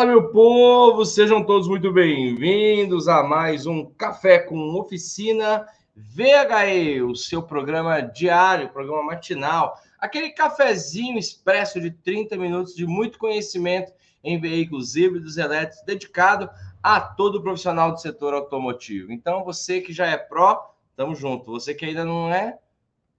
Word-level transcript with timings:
Fala, 0.00 0.12
meu 0.12 0.30
povo! 0.30 1.04
Sejam 1.04 1.44
todos 1.44 1.68
muito 1.68 1.92
bem-vindos 1.92 3.06
a 3.06 3.22
mais 3.22 3.66
um 3.66 3.84
Café 3.84 4.38
com 4.38 4.74
Oficina 4.80 5.66
VHE, 5.94 7.02
o 7.02 7.14
seu 7.14 7.42
programa 7.42 8.00
diário, 8.00 8.70
programa 8.70 9.02
matinal, 9.02 9.78
aquele 9.98 10.30
cafezinho 10.30 11.18
expresso 11.18 11.78
de 11.78 11.90
30 11.90 12.38
minutos 12.38 12.74
de 12.74 12.86
muito 12.86 13.18
conhecimento 13.18 13.92
em 14.24 14.40
veículos 14.40 14.96
híbridos 14.96 15.36
elétricos, 15.36 15.84
dedicado 15.84 16.48
a 16.82 16.98
todo 16.98 17.42
profissional 17.42 17.92
do 17.92 18.00
setor 18.00 18.32
automotivo. 18.32 19.12
Então, 19.12 19.44
você 19.44 19.82
que 19.82 19.92
já 19.92 20.06
é 20.06 20.16
pró, 20.16 20.74
tamo 20.96 21.14
junto. 21.14 21.50
Você 21.50 21.74
que 21.74 21.84
ainda 21.84 22.06
não 22.06 22.32
é, 22.32 22.56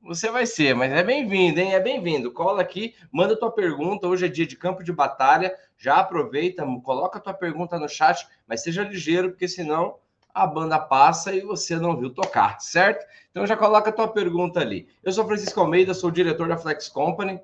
você 0.02 0.32
vai 0.32 0.46
ser, 0.46 0.74
mas 0.76 0.92
é 0.92 1.04
bem-vindo, 1.04 1.60
hein? 1.60 1.74
É 1.74 1.80
bem-vindo. 1.80 2.32
Cola 2.32 2.62
aqui, 2.62 2.96
manda 3.12 3.38
tua 3.38 3.52
pergunta. 3.52 4.08
Hoje 4.08 4.26
é 4.26 4.30
dia 4.30 4.48
de 4.48 4.56
campo 4.58 4.84
de 4.84 4.92
batalha. 4.92 5.56
Já 5.78 5.98
aproveita, 5.98 6.66
coloca 6.84 7.20
tua 7.20 7.34
pergunta 7.34 7.78
no 7.78 7.88
chat, 7.88 8.28
mas 8.48 8.64
seja 8.64 8.84
ligeiro, 8.84 9.30
porque 9.30 9.48
senão 9.48 9.96
a 10.34 10.48
banda 10.48 10.80
passa 10.80 11.34
e 11.34 11.42
você 11.42 11.76
não 11.76 11.98
viu 11.98 12.10
tocar, 12.10 12.60
certo? 12.60 13.06
Então 13.30 13.46
já 13.46 13.56
coloca 13.56 13.92
tua 13.92 14.08
pergunta 14.08 14.60
ali. 14.60 14.88
Eu 15.04 15.12
sou 15.12 15.26
Francisco 15.26 15.60
Almeida, 15.60 15.94
sou 15.94 16.10
diretor 16.10 16.48
da 16.48 16.58
Flex 16.58 16.90
Company 16.90 17.40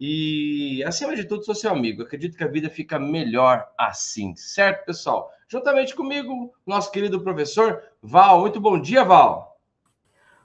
e, 0.00 0.82
acima 0.84 1.14
de 1.14 1.24
tudo, 1.24 1.44
sou 1.44 1.54
seu 1.54 1.70
amigo. 1.70 2.02
Acredito 2.02 2.36
que 2.36 2.44
a 2.44 2.48
vida 2.48 2.70
fica 2.70 2.98
melhor 2.98 3.68
assim, 3.76 4.34
certo, 4.34 4.86
pessoal? 4.86 5.30
Juntamente 5.46 5.94
comigo, 5.94 6.52
nosso 6.66 6.90
querido 6.90 7.20
professor 7.20 7.82
Val. 8.02 8.40
Muito 8.40 8.60
bom 8.60 8.80
dia, 8.80 9.04
Val. 9.04 9.51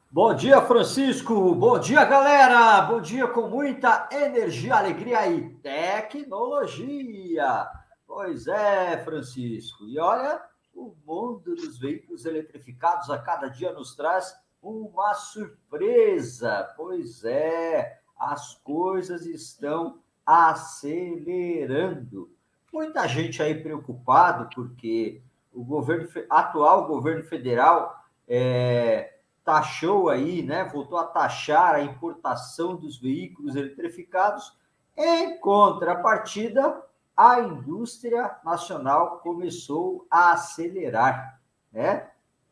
Bom 0.10 0.34
dia, 0.34 0.62
Francisco. 0.62 1.54
Bom 1.54 1.78
dia, 1.80 2.06
galera. 2.06 2.82
Bom 2.84 3.02
dia 3.02 3.28
com 3.28 3.50
muita 3.50 4.08
energia, 4.10 4.78
alegria 4.78 5.28
e 5.28 5.50
tecnologia. 5.56 7.68
Pois 8.08 8.48
é, 8.48 9.04
Francisco. 9.04 9.86
E 9.86 10.00
olha, 10.00 10.42
o 10.74 10.96
mundo 11.06 11.54
dos 11.54 11.78
veículos 11.78 12.26
eletrificados 12.26 13.10
a 13.10 13.18
cada 13.18 13.50
dia 13.50 13.74
nos 13.74 13.98
traz 13.98 14.34
uma 14.64 15.14
surpresa. 15.14 16.74
Pois 16.78 17.26
é, 17.26 18.00
as 18.18 18.56
coisas 18.64 19.26
estão 19.26 20.00
acelerando. 20.26 22.32
Muita 22.72 23.06
gente 23.10 23.44
aí 23.44 23.62
preocupado 23.62 24.48
porque 24.56 25.22
o 25.54 25.66
governo 25.66 26.08
atual 26.30 26.88
governo 26.88 27.26
federal 27.26 28.02
é, 28.26 29.17
taxou 29.48 30.10
aí, 30.10 30.42
né, 30.42 30.66
voltou 30.66 30.98
a 30.98 31.06
taxar 31.06 31.76
a 31.76 31.82
importação 31.82 32.76
dos 32.76 33.00
veículos 33.00 33.56
eletrificados. 33.56 34.54
Em 34.98 35.40
contrapartida, 35.40 36.84
a 37.16 37.40
indústria 37.40 38.36
nacional 38.44 39.20
começou 39.20 40.06
a 40.12 40.34
acelerar, 40.34 41.40
né? 41.72 42.10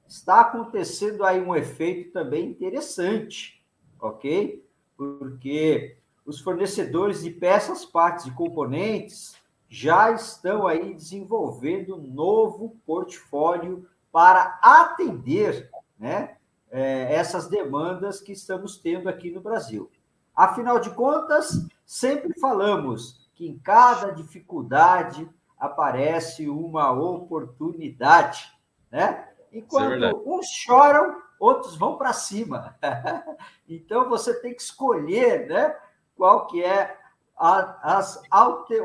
Está 0.07 0.39
acontecendo 0.39 1.25
aí 1.25 1.41
um 1.41 1.53
efeito 1.53 2.13
também 2.13 2.45
interessante, 2.45 3.61
ok? 3.99 4.65
Porque 4.95 5.97
os 6.25 6.39
fornecedores 6.39 7.23
de 7.23 7.29
peças, 7.29 7.83
partes 7.83 8.25
e 8.25 8.31
componentes 8.31 9.35
já 9.67 10.11
estão 10.11 10.65
aí 10.65 10.93
desenvolvendo 10.93 11.97
um 11.97 12.07
novo 12.07 12.77
portfólio 12.85 13.85
para 14.13 14.57
atender, 14.61 15.69
né, 15.99 16.37
é, 16.75 17.15
essas 17.15 17.47
demandas 17.47 18.19
que 18.19 18.33
estamos 18.33 18.77
tendo 18.77 19.07
aqui 19.07 19.31
no 19.31 19.39
Brasil. 19.39 19.89
Afinal 20.35 20.77
de 20.77 20.89
contas, 20.89 21.65
sempre 21.85 22.37
falamos 22.37 23.29
que 23.33 23.47
em 23.47 23.57
cada 23.57 24.11
dificuldade 24.11 25.29
aparece 25.57 26.49
uma 26.49 26.91
oportunidade, 26.91 28.51
né? 28.91 29.29
Enquanto 29.53 30.03
é 30.03 30.13
uns 30.13 30.47
choram, 30.47 31.21
outros 31.39 31.77
vão 31.77 31.97
para 31.97 32.11
cima. 32.11 32.77
então 33.69 34.09
você 34.09 34.33
tem 34.41 34.53
que 34.53 34.61
escolher, 34.61 35.47
né? 35.47 35.77
Qual 36.13 36.45
que 36.47 36.61
é 36.61 36.97
a, 37.37 37.97
as, 37.97 38.21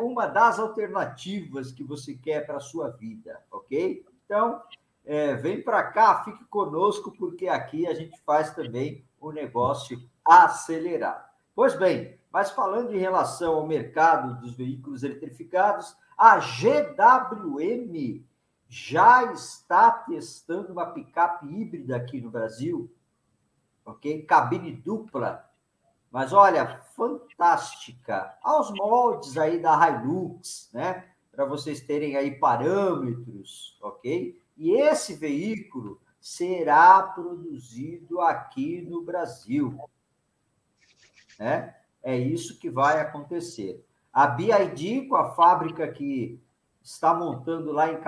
uma 0.00 0.28
das 0.28 0.60
alternativas 0.60 1.72
que 1.72 1.82
você 1.82 2.14
quer 2.14 2.46
para 2.46 2.58
a 2.58 2.60
sua 2.60 2.90
vida, 2.90 3.42
ok? 3.50 4.06
Então, 4.24 4.62
é, 5.10 5.34
vem 5.34 5.60
para 5.60 5.82
cá, 5.82 6.22
fique 6.22 6.44
conosco, 6.44 7.10
porque 7.10 7.48
aqui 7.48 7.84
a 7.84 7.92
gente 7.92 8.16
faz 8.20 8.54
também 8.54 9.04
o 9.18 9.32
negócio 9.32 10.00
acelerar. 10.24 11.34
Pois 11.52 11.76
bem, 11.76 12.16
mas 12.32 12.52
falando 12.52 12.94
em 12.94 12.98
relação 12.98 13.54
ao 13.54 13.66
mercado 13.66 14.40
dos 14.40 14.54
veículos 14.54 15.02
eletrificados, 15.02 15.96
a 16.16 16.38
GWM 16.38 18.24
já 18.68 19.32
está 19.32 19.90
testando 19.90 20.72
uma 20.72 20.86
picape 20.86 21.44
híbrida 21.44 21.96
aqui 21.96 22.20
no 22.20 22.30
Brasil, 22.30 22.88
ok? 23.84 24.22
Cabine 24.22 24.70
dupla, 24.70 25.44
mas 26.08 26.32
olha, 26.32 26.82
fantástica, 26.94 28.38
aos 28.40 28.70
moldes 28.70 29.36
aí 29.36 29.58
da 29.58 29.76
Hilux, 29.88 30.70
né? 30.72 31.04
Para 31.32 31.46
vocês 31.46 31.80
terem 31.80 32.16
aí 32.16 32.38
parâmetros, 32.38 33.76
ok? 33.82 34.40
E 34.60 34.72
esse 34.72 35.14
veículo 35.14 35.98
será 36.20 37.02
produzido 37.02 38.20
aqui 38.20 38.82
no 38.82 39.00
Brasil. 39.00 39.80
Né? 41.38 41.74
É 42.02 42.14
isso 42.18 42.58
que 42.58 42.68
vai 42.68 43.00
acontecer. 43.00 43.82
A 44.12 44.26
BID, 44.26 45.06
com 45.08 45.16
a 45.16 45.30
fábrica 45.30 45.90
que 45.90 46.38
está 46.82 47.14
montando 47.14 47.72
lá 47.72 47.90
em 47.90 48.02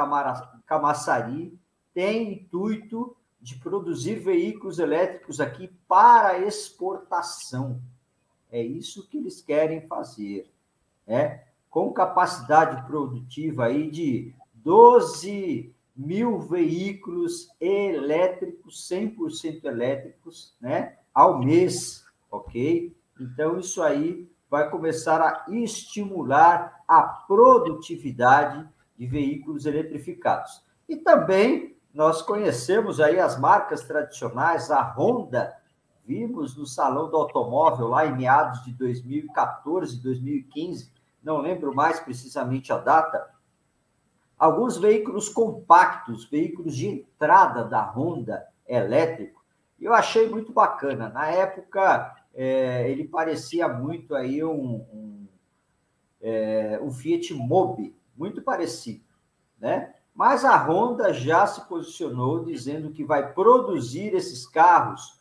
Camaçari, 0.66 1.58
tem 1.94 2.34
intuito 2.34 3.16
de 3.40 3.56
produzir 3.56 4.16
veículos 4.16 4.78
elétricos 4.78 5.40
aqui 5.40 5.68
para 5.88 6.38
exportação. 6.40 7.80
É 8.50 8.62
isso 8.62 9.08
que 9.08 9.16
eles 9.16 9.40
querem 9.40 9.86
fazer, 9.86 10.52
né? 11.06 11.44
Com 11.70 11.90
capacidade 11.94 12.86
produtiva 12.86 13.64
aí 13.64 13.90
de 13.90 14.34
12 14.56 15.74
mil 15.94 16.40
veículos 16.40 17.48
elétricos, 17.60 18.88
100% 18.90 19.64
elétricos, 19.64 20.56
né, 20.60 20.96
ao 21.12 21.38
mês, 21.38 22.04
ok? 22.30 22.96
Então, 23.20 23.58
isso 23.58 23.82
aí 23.82 24.28
vai 24.50 24.68
começar 24.70 25.20
a 25.20 25.46
estimular 25.50 26.82
a 26.88 27.02
produtividade 27.02 28.68
de 28.98 29.06
veículos 29.06 29.66
eletrificados. 29.66 30.62
E 30.88 30.96
também 30.96 31.76
nós 31.92 32.22
conhecemos 32.22 33.00
aí 33.00 33.18
as 33.18 33.38
marcas 33.38 33.82
tradicionais, 33.82 34.70
a 34.70 34.82
Honda, 34.82 35.54
vimos 36.04 36.56
no 36.56 36.66
Salão 36.66 37.08
do 37.08 37.16
Automóvel 37.16 37.88
lá 37.88 38.06
em 38.06 38.16
meados 38.16 38.64
de 38.64 38.72
2014, 38.72 40.02
2015, 40.02 40.90
não 41.22 41.38
lembro 41.38 41.74
mais 41.74 42.00
precisamente 42.00 42.72
a 42.72 42.78
data, 42.78 43.31
alguns 44.42 44.76
veículos 44.76 45.28
compactos, 45.28 46.24
veículos 46.24 46.74
de 46.74 46.88
entrada 46.88 47.62
da 47.62 47.80
Honda 47.80 48.44
elétrico, 48.66 49.40
eu 49.80 49.94
achei 49.94 50.28
muito 50.28 50.52
bacana. 50.52 51.08
Na 51.08 51.28
época, 51.28 52.12
é, 52.34 52.90
ele 52.90 53.04
parecia 53.04 53.68
muito 53.68 54.16
aí 54.16 54.42
um, 54.42 54.84
um, 54.92 55.28
é, 56.20 56.80
um 56.82 56.90
Fiat 56.90 57.32
Mobi, 57.34 57.94
muito 58.16 58.42
parecido, 58.42 59.04
né? 59.60 59.94
Mas 60.12 60.44
a 60.44 60.56
Honda 60.56 61.12
já 61.12 61.46
se 61.46 61.60
posicionou 61.68 62.44
dizendo 62.44 62.90
que 62.90 63.04
vai 63.04 63.32
produzir 63.32 64.12
esses 64.12 64.44
carros 64.44 65.20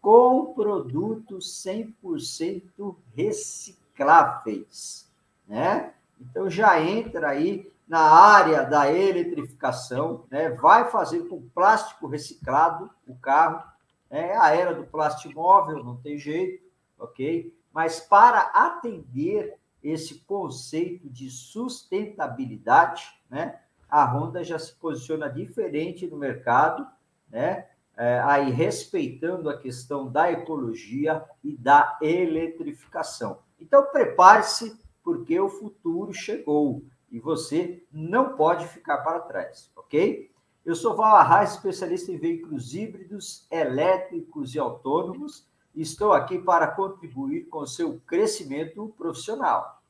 com 0.00 0.54
produtos 0.54 1.62
100% 1.62 2.96
recicláveis, 3.14 5.06
né? 5.46 5.92
Então 6.18 6.48
já 6.48 6.80
entra 6.80 7.28
aí 7.28 7.73
na 7.86 8.00
área 8.00 8.64
da 8.64 8.90
eletrificação, 8.92 10.24
né? 10.30 10.50
vai 10.50 10.90
fazer 10.90 11.28
com 11.28 11.48
plástico 11.50 12.06
reciclado 12.06 12.90
o 13.06 13.14
carro, 13.16 13.62
né? 14.10 14.30
é 14.30 14.36
a 14.36 14.54
era 14.54 14.74
do 14.74 14.84
plástico 14.84 15.34
móvel, 15.34 15.84
não 15.84 15.96
tem 15.96 16.18
jeito, 16.18 16.64
ok? 16.98 17.54
Mas 17.72 18.00
para 18.00 18.40
atender 18.54 19.58
esse 19.82 20.20
conceito 20.20 21.10
de 21.10 21.28
sustentabilidade, 21.28 23.04
né? 23.28 23.60
a 23.88 24.04
Honda 24.04 24.42
já 24.42 24.58
se 24.58 24.74
posiciona 24.74 25.28
diferente 25.28 26.06
no 26.06 26.16
mercado, 26.16 26.86
né? 27.30 27.66
É, 27.96 28.18
aí 28.24 28.50
respeitando 28.50 29.48
a 29.48 29.56
questão 29.56 30.10
da 30.10 30.32
ecologia 30.32 31.24
e 31.44 31.56
da 31.56 31.96
eletrificação. 32.02 33.38
Então 33.60 33.86
prepare-se, 33.92 34.76
porque 35.04 35.38
o 35.38 35.48
futuro 35.48 36.12
chegou 36.12 36.82
e 37.14 37.20
você 37.20 37.80
não 37.92 38.36
pode 38.36 38.66
ficar 38.66 38.98
para 38.98 39.20
trás, 39.20 39.70
ok? 39.76 40.32
Eu 40.66 40.74
sou 40.74 40.96
Val 40.96 41.14
Arraes, 41.14 41.52
especialista 41.52 42.10
em 42.10 42.18
veículos 42.18 42.74
híbridos, 42.74 43.46
elétricos 43.52 44.56
e 44.56 44.58
autônomos, 44.58 45.46
e 45.72 45.80
estou 45.80 46.12
aqui 46.12 46.40
para 46.40 46.66
contribuir 46.66 47.42
com 47.44 47.58
o 47.58 47.68
seu 47.68 48.00
crescimento 48.04 48.92
profissional. 48.98 49.80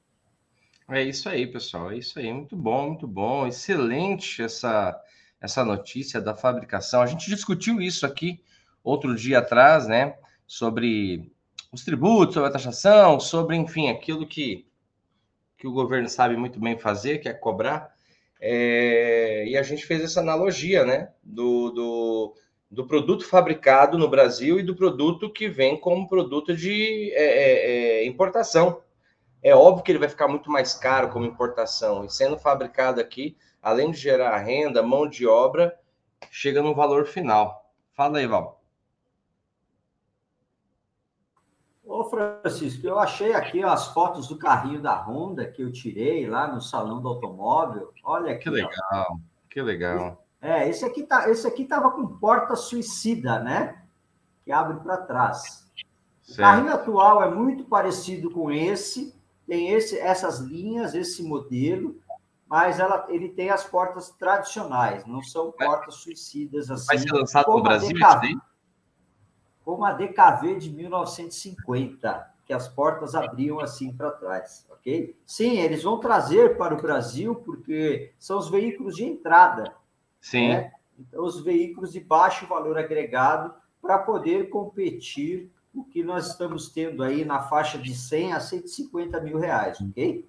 É 0.86 1.02
isso 1.02 1.26
aí, 1.26 1.46
pessoal. 1.46 1.92
É 1.92 1.96
isso 1.96 2.18
aí. 2.18 2.30
Muito 2.30 2.56
bom, 2.56 2.88
muito 2.88 3.08
bom. 3.08 3.46
Excelente 3.46 4.42
essa, 4.42 4.94
essa 5.40 5.64
notícia 5.64 6.20
da 6.20 6.36
fabricação. 6.36 7.00
A 7.00 7.06
gente 7.06 7.30
discutiu 7.30 7.80
isso 7.80 8.04
aqui 8.04 8.38
outro 8.82 9.16
dia 9.16 9.38
atrás, 9.38 9.86
né? 9.86 10.18
Sobre 10.46 11.32
os 11.72 11.82
tributos, 11.82 12.34
sobre 12.34 12.50
a 12.50 12.52
taxação, 12.52 13.18
sobre, 13.18 13.56
enfim, 13.56 13.88
aquilo 13.88 14.26
que, 14.26 14.66
que 15.64 15.68
o 15.68 15.72
governo 15.72 16.10
sabe 16.10 16.36
muito 16.36 16.60
bem 16.60 16.78
fazer, 16.78 17.18
que 17.18 17.28
é 17.28 17.32
cobrar. 17.32 17.94
É, 18.38 19.46
e 19.48 19.56
a 19.56 19.62
gente 19.62 19.86
fez 19.86 20.02
essa 20.02 20.20
analogia, 20.20 20.84
né? 20.84 21.08
Do, 21.22 21.70
do, 21.70 22.34
do, 22.70 22.86
produto 22.86 23.26
fabricado 23.26 23.96
no 23.96 24.06
Brasil 24.06 24.60
e 24.60 24.62
do 24.62 24.76
produto 24.76 25.32
que 25.32 25.48
vem 25.48 25.80
como 25.80 26.06
produto 26.06 26.54
de 26.54 27.10
é, 27.14 27.24
é, 27.24 28.02
é 28.02 28.06
importação 28.06 28.82
é 29.42 29.54
óbvio 29.54 29.84
que 29.84 29.92
ele 29.92 29.98
vai 29.98 30.08
ficar 30.08 30.26
muito 30.26 30.50
mais 30.50 30.72
caro 30.72 31.10
como 31.10 31.26
importação. 31.26 32.04
E 32.04 32.10
sendo 32.10 32.38
fabricado 32.38 32.98
aqui, 32.98 33.36
além 33.62 33.90
de 33.90 33.98
gerar 33.98 34.38
renda, 34.38 34.82
mão 34.82 35.06
de 35.06 35.26
obra, 35.26 35.78
chega 36.30 36.62
no 36.62 36.74
valor 36.74 37.06
final. 37.06 37.70
Fala 37.92 38.18
aí, 38.18 38.26
Val. 38.26 38.63
Ô, 41.94 42.02
Francisco, 42.02 42.84
eu 42.84 42.98
achei 42.98 43.34
aqui 43.34 43.62
as 43.62 43.86
fotos 43.86 44.26
do 44.26 44.36
carrinho 44.36 44.82
da 44.82 45.00
Honda 45.00 45.46
que 45.46 45.62
eu 45.62 45.70
tirei 45.70 46.28
lá 46.28 46.52
no 46.52 46.60
salão 46.60 47.00
do 47.00 47.06
automóvel. 47.06 47.92
Olha 48.02 48.32
aqui. 48.32 48.42
Que 48.42 48.50
legal, 48.50 48.72
ó. 48.92 49.16
que 49.48 49.62
legal. 49.62 50.26
É, 50.42 50.68
esse 50.68 50.84
aqui 50.84 51.04
tá, 51.04 51.30
esse 51.30 51.46
aqui 51.46 51.64
tava 51.64 51.92
com 51.92 52.04
porta 52.18 52.56
suicida, 52.56 53.38
né? 53.38 53.80
Que 54.44 54.50
abre 54.50 54.80
para 54.80 54.96
trás. 54.96 55.70
O 56.28 56.36
carrinho 56.36 56.72
atual 56.72 57.22
é 57.22 57.32
muito 57.32 57.62
parecido 57.62 58.28
com 58.28 58.50
esse, 58.50 59.14
tem 59.46 59.70
esse, 59.70 59.96
essas 59.96 60.40
linhas, 60.40 60.96
esse 60.96 61.22
modelo, 61.22 62.00
mas 62.48 62.80
ela, 62.80 63.06
ele 63.08 63.28
tem 63.28 63.50
as 63.50 63.62
portas 63.62 64.10
tradicionais, 64.10 65.06
não 65.06 65.22
são 65.22 65.52
portas 65.52 65.94
suicidas 65.94 66.72
assim. 66.72 66.86
Vai 66.86 66.98
ser 66.98 67.12
lançado 67.12 67.52
no 67.52 67.62
Brasil 67.62 67.96
DKV, 67.96 68.36
Como 69.64 69.84
a 69.84 69.92
DKV 69.92 70.56
de 70.56 70.70
1950, 70.70 72.34
que 72.44 72.52
as 72.52 72.68
portas 72.68 73.14
abriam 73.14 73.58
assim 73.60 73.92
para 73.92 74.10
trás, 74.10 74.66
ok? 74.70 75.16
Sim, 75.24 75.58
eles 75.58 75.82
vão 75.82 75.98
trazer 75.98 76.56
para 76.56 76.74
o 76.74 76.82
Brasil 76.82 77.34
porque 77.36 78.12
são 78.18 78.38
os 78.38 78.50
veículos 78.50 78.96
de 78.96 79.04
entrada. 79.04 79.74
Sim. 80.20 80.48
Né? 80.48 80.72
Então, 80.98 81.24
os 81.24 81.42
veículos 81.42 81.92
de 81.92 82.00
baixo 82.00 82.46
valor 82.46 82.78
agregado 82.78 83.54
para 83.80 83.98
poder 83.98 84.50
competir 84.50 85.50
o 85.74 85.82
que 85.84 86.04
nós 86.04 86.28
estamos 86.28 86.68
tendo 86.68 87.02
aí 87.02 87.24
na 87.24 87.40
faixa 87.40 87.78
de 87.78 87.94
100 87.94 88.32
a 88.32 88.40
150 88.40 89.20
mil 89.20 89.38
reais, 89.38 89.80
ok? 89.80 90.28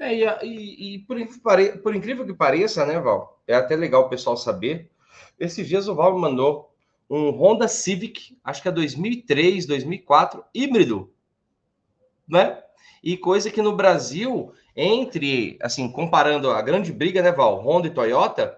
É, 0.00 0.14
e, 0.14 0.24
e, 0.42 0.94
e 0.94 0.98
por, 1.00 1.18
por, 1.82 1.94
incrível 1.94 2.24
que 2.24 2.32
pareça, 2.32 2.86
né, 2.86 2.98
Val? 2.98 3.38
É 3.46 3.54
até 3.54 3.76
legal 3.76 4.06
o 4.06 4.08
pessoal 4.08 4.34
saber. 4.34 4.90
Esses 5.38 5.68
dias 5.68 5.88
o 5.88 5.94
Val 5.94 6.18
mandou 6.18 6.69
um 7.10 7.30
Honda 7.30 7.66
Civic, 7.66 8.38
acho 8.44 8.62
que 8.62 8.68
é 8.68 8.72
2003, 8.72 9.66
2004, 9.66 10.44
híbrido, 10.54 11.12
né? 12.28 12.62
E 13.02 13.16
coisa 13.16 13.50
que 13.50 13.60
no 13.60 13.74
Brasil, 13.74 14.52
entre, 14.76 15.58
assim, 15.60 15.90
comparando 15.90 16.50
a 16.50 16.62
grande 16.62 16.92
briga, 16.92 17.20
né, 17.20 17.32
Val? 17.32 17.60
Honda 17.60 17.88
e 17.88 17.90
Toyota, 17.90 18.56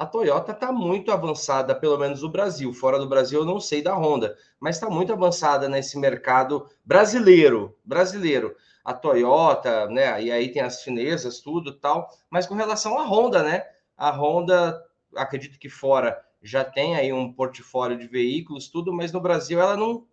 a 0.00 0.06
Toyota 0.06 0.52
está 0.52 0.72
muito 0.72 1.12
avançada, 1.12 1.74
pelo 1.74 1.98
menos 1.98 2.22
no 2.22 2.30
Brasil. 2.30 2.72
Fora 2.72 2.98
do 2.98 3.06
Brasil, 3.06 3.40
eu 3.40 3.44
não 3.44 3.60
sei 3.60 3.82
da 3.82 3.94
Honda, 3.94 4.34
mas 4.58 4.76
está 4.76 4.88
muito 4.88 5.12
avançada 5.12 5.68
nesse 5.68 5.98
mercado 5.98 6.66
brasileiro. 6.82 7.76
Brasileiro. 7.84 8.56
A 8.82 8.94
Toyota, 8.94 9.88
né? 9.88 10.22
E 10.22 10.32
aí 10.32 10.50
tem 10.50 10.62
as 10.62 10.80
chinesas, 10.80 11.40
tudo 11.40 11.74
tal. 11.74 12.08
Mas 12.30 12.46
com 12.46 12.54
relação 12.54 12.98
à 12.98 13.04
Honda, 13.04 13.42
né? 13.42 13.62
A 13.94 14.10
Honda, 14.10 14.82
acredito 15.14 15.58
que 15.58 15.68
fora 15.68 16.18
já 16.42 16.64
tem 16.64 16.96
aí 16.96 17.12
um 17.12 17.32
portfólio 17.32 17.98
de 17.98 18.06
veículos, 18.06 18.68
tudo, 18.68 18.92
mas 18.92 19.12
no 19.12 19.20
Brasil 19.20 19.60
ela 19.60 19.76
não. 19.76 20.06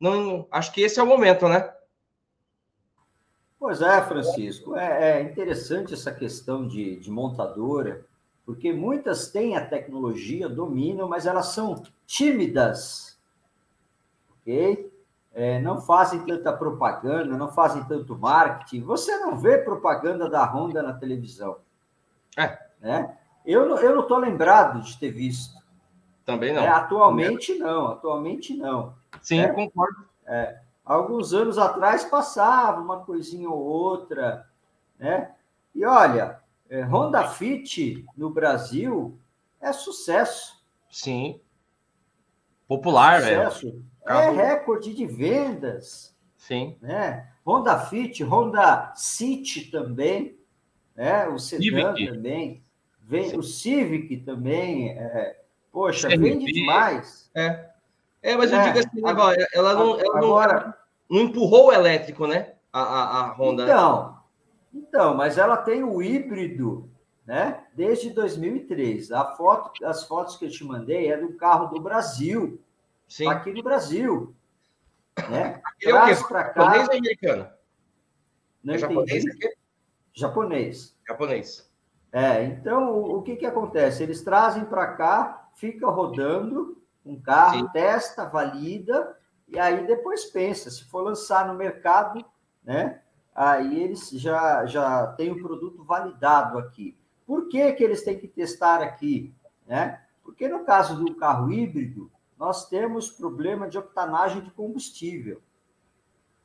não 0.00 0.46
acho 0.50 0.72
que 0.72 0.82
esse 0.82 0.98
é 1.00 1.02
o 1.02 1.06
momento, 1.06 1.48
né? 1.48 1.72
Pois 3.58 3.80
é, 3.80 4.02
Francisco. 4.02 4.76
É, 4.76 5.20
é 5.20 5.22
interessante 5.22 5.94
essa 5.94 6.12
questão 6.12 6.66
de, 6.66 6.96
de 6.96 7.10
montadora 7.10 8.04
porque 8.44 8.72
muitas 8.72 9.30
têm 9.30 9.56
a 9.56 9.64
tecnologia, 9.64 10.48
dominam, 10.48 11.08
mas 11.08 11.26
elas 11.26 11.46
são 11.46 11.82
tímidas, 12.06 13.18
ok? 14.30 14.90
É, 15.34 15.60
não 15.60 15.80
fazem 15.80 16.20
tanta 16.26 16.52
propaganda, 16.52 17.36
não 17.36 17.50
fazem 17.50 17.82
tanto 17.84 18.18
marketing. 18.18 18.82
Você 18.82 19.16
não 19.18 19.38
vê 19.38 19.58
propaganda 19.58 20.28
da 20.28 20.44
Honda 20.44 20.82
na 20.82 20.92
televisão. 20.92 21.58
É. 22.36 22.58
Né? 22.80 23.16
Eu, 23.46 23.76
eu 23.78 23.94
não 23.94 24.02
estou 24.02 24.18
lembrado 24.18 24.82
de 24.82 24.98
ter 24.98 25.10
visto. 25.10 25.61
Também 26.24 26.52
não. 26.52 26.62
É, 26.62 26.68
atualmente 26.68 27.58
não, 27.58 27.88
atualmente 27.88 28.54
não. 28.54 28.94
Sim, 29.20 29.40
é, 29.40 29.48
concordo. 29.48 30.04
É, 30.26 30.60
alguns 30.84 31.32
anos 31.32 31.58
atrás 31.58 32.04
passava 32.04 32.80
uma 32.80 33.00
coisinha 33.00 33.48
ou 33.48 33.58
outra, 33.58 34.48
né? 34.98 35.32
E 35.74 35.84
olha, 35.84 36.40
é, 36.68 36.82
Honda 36.82 37.26
Fit 37.28 38.04
no 38.16 38.30
Brasil 38.30 39.18
é 39.60 39.72
sucesso. 39.72 40.62
Sim. 40.90 41.40
Popular, 42.68 43.22
é 43.22 43.50
sucesso. 43.50 43.84
É 44.06 44.30
recorde 44.30 44.94
de 44.94 45.06
vendas. 45.06 46.16
Sim. 46.36 46.76
Né? 46.80 47.28
Honda 47.46 47.78
Fit, 47.78 48.22
Honda 48.24 48.92
City 48.94 49.70
também, 49.70 50.38
né? 50.94 51.28
o 51.28 51.38
sedã 51.38 51.94
Civic. 51.94 52.06
também. 52.12 52.62
Vem, 53.00 53.36
o 53.36 53.42
Civic 53.42 54.18
também. 54.18 54.90
É, 54.90 55.41
poxa, 55.72 56.08
CRV. 56.08 56.22
vende 56.22 56.52
demais. 56.52 57.30
É. 57.34 57.70
É, 58.22 58.36
mas 58.36 58.52
eu 58.52 58.58
é, 58.58 58.64
digo 58.64 58.78
assim, 58.78 59.04
agora, 59.04 59.48
ela, 59.52 59.74
não, 59.74 59.98
ela 59.98 60.18
agora, 60.18 60.76
não, 61.10 61.18
não 61.18 61.26
empurrou 61.26 61.68
o 61.68 61.72
elétrico, 61.72 62.26
né? 62.26 62.52
A, 62.72 62.80
a, 62.80 63.20
a 63.20 63.32
Honda. 63.32 63.64
Então, 63.64 64.22
então, 64.72 65.14
mas 65.16 65.38
ela 65.38 65.56
tem 65.56 65.82
o 65.82 66.00
híbrido, 66.00 66.88
né? 67.26 67.64
Desde 67.74 68.10
2003. 68.10 69.10
A 69.10 69.24
foto, 69.36 69.84
as 69.84 70.06
fotos 70.06 70.36
que 70.36 70.44
eu 70.44 70.50
te 70.50 70.64
mandei 70.64 71.10
é 71.10 71.16
do 71.16 71.32
carro 71.34 71.66
do 71.66 71.80
Brasil. 71.80 72.60
Sim. 73.08 73.28
Aqui 73.28 73.52
no 73.52 73.62
Brasil. 73.62 74.34
Né? 75.28 75.60
Ele 75.80 75.92
Traz 75.92 76.18
é 76.18 76.22
o 76.22 76.24
quê? 76.24 76.28
Pra 76.28 76.44
cá. 76.44 76.62
Japonês 76.62 76.88
ou 76.88 76.94
americano? 76.96 77.50
Não 78.62 78.74
é 78.74 78.78
japonês 78.78 79.26
aqui? 79.26 79.54
Japonês. 80.14 80.96
Japonês. 81.06 81.72
É, 82.12 82.44
então 82.44 82.92
o, 82.92 83.18
o 83.18 83.22
que 83.22 83.36
que 83.36 83.46
acontece? 83.46 84.02
Eles 84.02 84.22
trazem 84.22 84.64
para 84.64 84.86
cá, 84.88 85.41
fica 85.54 85.88
rodando 85.88 86.80
um 87.04 87.20
carro, 87.20 87.60
Sim. 87.60 87.68
testa, 87.72 88.24
valida, 88.24 89.16
e 89.48 89.58
aí 89.58 89.86
depois 89.86 90.24
pensa, 90.26 90.70
se 90.70 90.84
for 90.84 91.02
lançar 91.02 91.46
no 91.46 91.54
mercado, 91.54 92.24
né? 92.64 93.00
aí 93.34 93.82
eles 93.82 94.10
já, 94.10 94.64
já 94.66 95.06
têm 95.08 95.30
o 95.30 95.42
produto 95.42 95.84
validado 95.84 96.58
aqui. 96.58 96.96
Por 97.26 97.48
que, 97.48 97.72
que 97.72 97.82
eles 97.82 98.02
têm 98.02 98.18
que 98.18 98.28
testar 98.28 98.82
aqui? 98.82 99.34
Né? 99.66 100.00
Porque 100.22 100.48
no 100.48 100.64
caso 100.64 101.02
do 101.02 101.14
carro 101.14 101.52
híbrido, 101.52 102.10
nós 102.38 102.68
temos 102.68 103.10
problema 103.10 103.68
de 103.68 103.78
octanagem 103.78 104.42
de 104.42 104.50
combustível. 104.50 105.40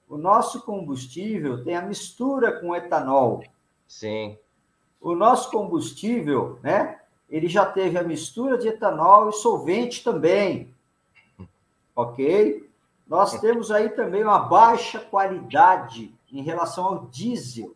O 0.08 0.18
nosso 0.18 0.62
combustível 0.64 1.64
tem 1.64 1.76
a 1.76 1.82
mistura 1.82 2.60
com 2.60 2.76
etanol. 2.76 3.44
Sim. 3.88 4.38
O 5.02 5.16
nosso 5.16 5.52
combustível, 5.52 6.60
né? 6.64 7.00
Ele 7.30 7.48
já 7.48 7.66
teve 7.66 7.98
a 7.98 8.04
mistura 8.04 8.58
de 8.58 8.68
etanol 8.68 9.30
e 9.30 9.34
solvente 9.34 10.04
também. 10.04 10.74
Ok? 11.96 12.70
Nós 13.08 13.40
temos 13.40 13.72
aí 13.72 13.90
também 13.90 14.24
uma 14.24 14.40
baixa 14.40 15.00
qualidade 15.00 16.14
em 16.32 16.42
relação 16.42 16.86
ao 16.86 17.06
diesel. 17.08 17.76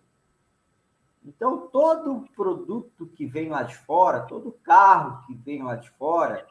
Então, 1.23 1.67
todo 1.67 2.27
produto 2.35 3.05
que 3.05 3.25
vem 3.25 3.49
lá 3.49 3.63
de 3.63 3.77
fora, 3.77 4.21
todo 4.21 4.57
carro 4.63 5.23
que 5.25 5.35
vem 5.35 5.63
lá 5.63 5.75
de 5.75 5.89
fora, 5.91 6.47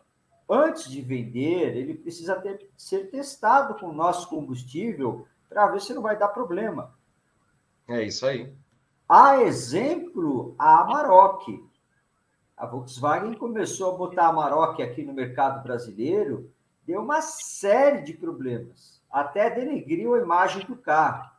antes 0.48 0.88
de 0.88 1.00
vender, 1.00 1.76
ele 1.76 1.94
precisa 1.94 2.36
ter, 2.36 2.68
ser 2.76 3.10
testado 3.10 3.74
com 3.74 3.86
o 3.86 3.92
nosso 3.92 4.28
combustível 4.28 5.26
para 5.48 5.66
ver 5.66 5.80
se 5.80 5.92
não 5.92 6.02
vai 6.02 6.16
dar 6.16 6.28
problema. 6.28 6.94
É 7.88 8.02
isso 8.02 8.24
aí. 8.24 8.52
A 9.08 9.42
exemplo, 9.42 10.54
a 10.56 10.80
Amarok. 10.80 11.68
A 12.60 12.66
Volkswagen 12.66 13.32
começou 13.34 13.94
a 13.94 13.96
botar 13.96 14.26
a 14.26 14.28
Amarok 14.28 14.82
aqui 14.82 15.02
no 15.02 15.14
mercado 15.14 15.62
brasileiro, 15.62 16.52
deu 16.86 17.00
uma 17.00 17.22
série 17.22 18.02
de 18.02 18.12
problemas, 18.12 19.02
até 19.10 19.48
denegriu 19.48 20.14
a 20.14 20.18
imagem 20.18 20.66
do 20.66 20.76
carro. 20.76 21.30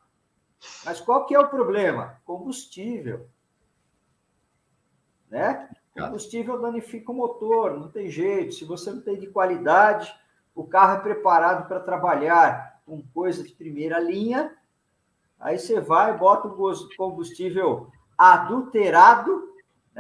Mas 0.84 1.00
qual 1.00 1.28
que 1.28 1.36
é 1.36 1.40
o 1.40 1.48
problema? 1.48 2.20
Combustível. 2.26 3.28
Né? 5.30 5.70
Combustível 5.94 6.60
danifica 6.60 7.12
o 7.12 7.16
motor, 7.16 7.80
não 7.80 7.90
tem 7.90 8.10
jeito. 8.10 8.56
Se 8.56 8.66
você 8.66 8.92
não 8.92 9.02
tem 9.02 9.20
de 9.20 9.28
qualidade, 9.28 10.12
o 10.56 10.66
carro 10.66 10.98
é 10.98 11.02
preparado 11.02 11.68
para 11.68 11.80
trabalhar 11.80 12.82
com 12.84 13.02
coisa 13.14 13.44
de 13.44 13.54
primeira 13.54 14.00
linha, 14.00 14.58
Aí 15.42 15.58
você 15.58 15.82
vai, 15.82 16.16
bota 16.16 16.48
o 16.48 16.74
combustível 16.96 17.88
adulterado, 18.16 19.51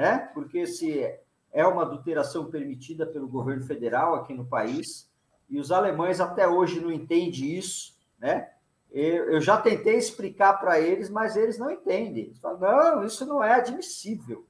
né? 0.01 0.17
Porque 0.33 0.65
se 0.65 1.07
é 1.53 1.67
uma 1.67 1.83
adulteração 1.83 2.49
permitida 2.49 3.05
pelo 3.05 3.27
governo 3.27 3.63
federal 3.63 4.15
aqui 4.15 4.33
no 4.33 4.43
país, 4.43 5.07
e 5.47 5.59
os 5.59 5.71
alemães 5.71 6.19
até 6.19 6.47
hoje 6.47 6.79
não 6.79 6.91
entendem 6.91 7.55
isso, 7.55 7.95
né? 8.17 8.49
Eu, 8.91 9.39
já 9.39 9.57
tentei 9.57 9.95
explicar 9.95 10.53
para 10.53 10.79
eles, 10.79 11.07
mas 11.07 11.35
eles 11.35 11.59
não 11.59 11.69
entendem. 11.69 12.25
Eles 12.25 12.39
falam, 12.39 12.59
não, 12.59 13.05
isso 13.05 13.25
não 13.27 13.43
é 13.43 13.53
admissível. 13.53 14.45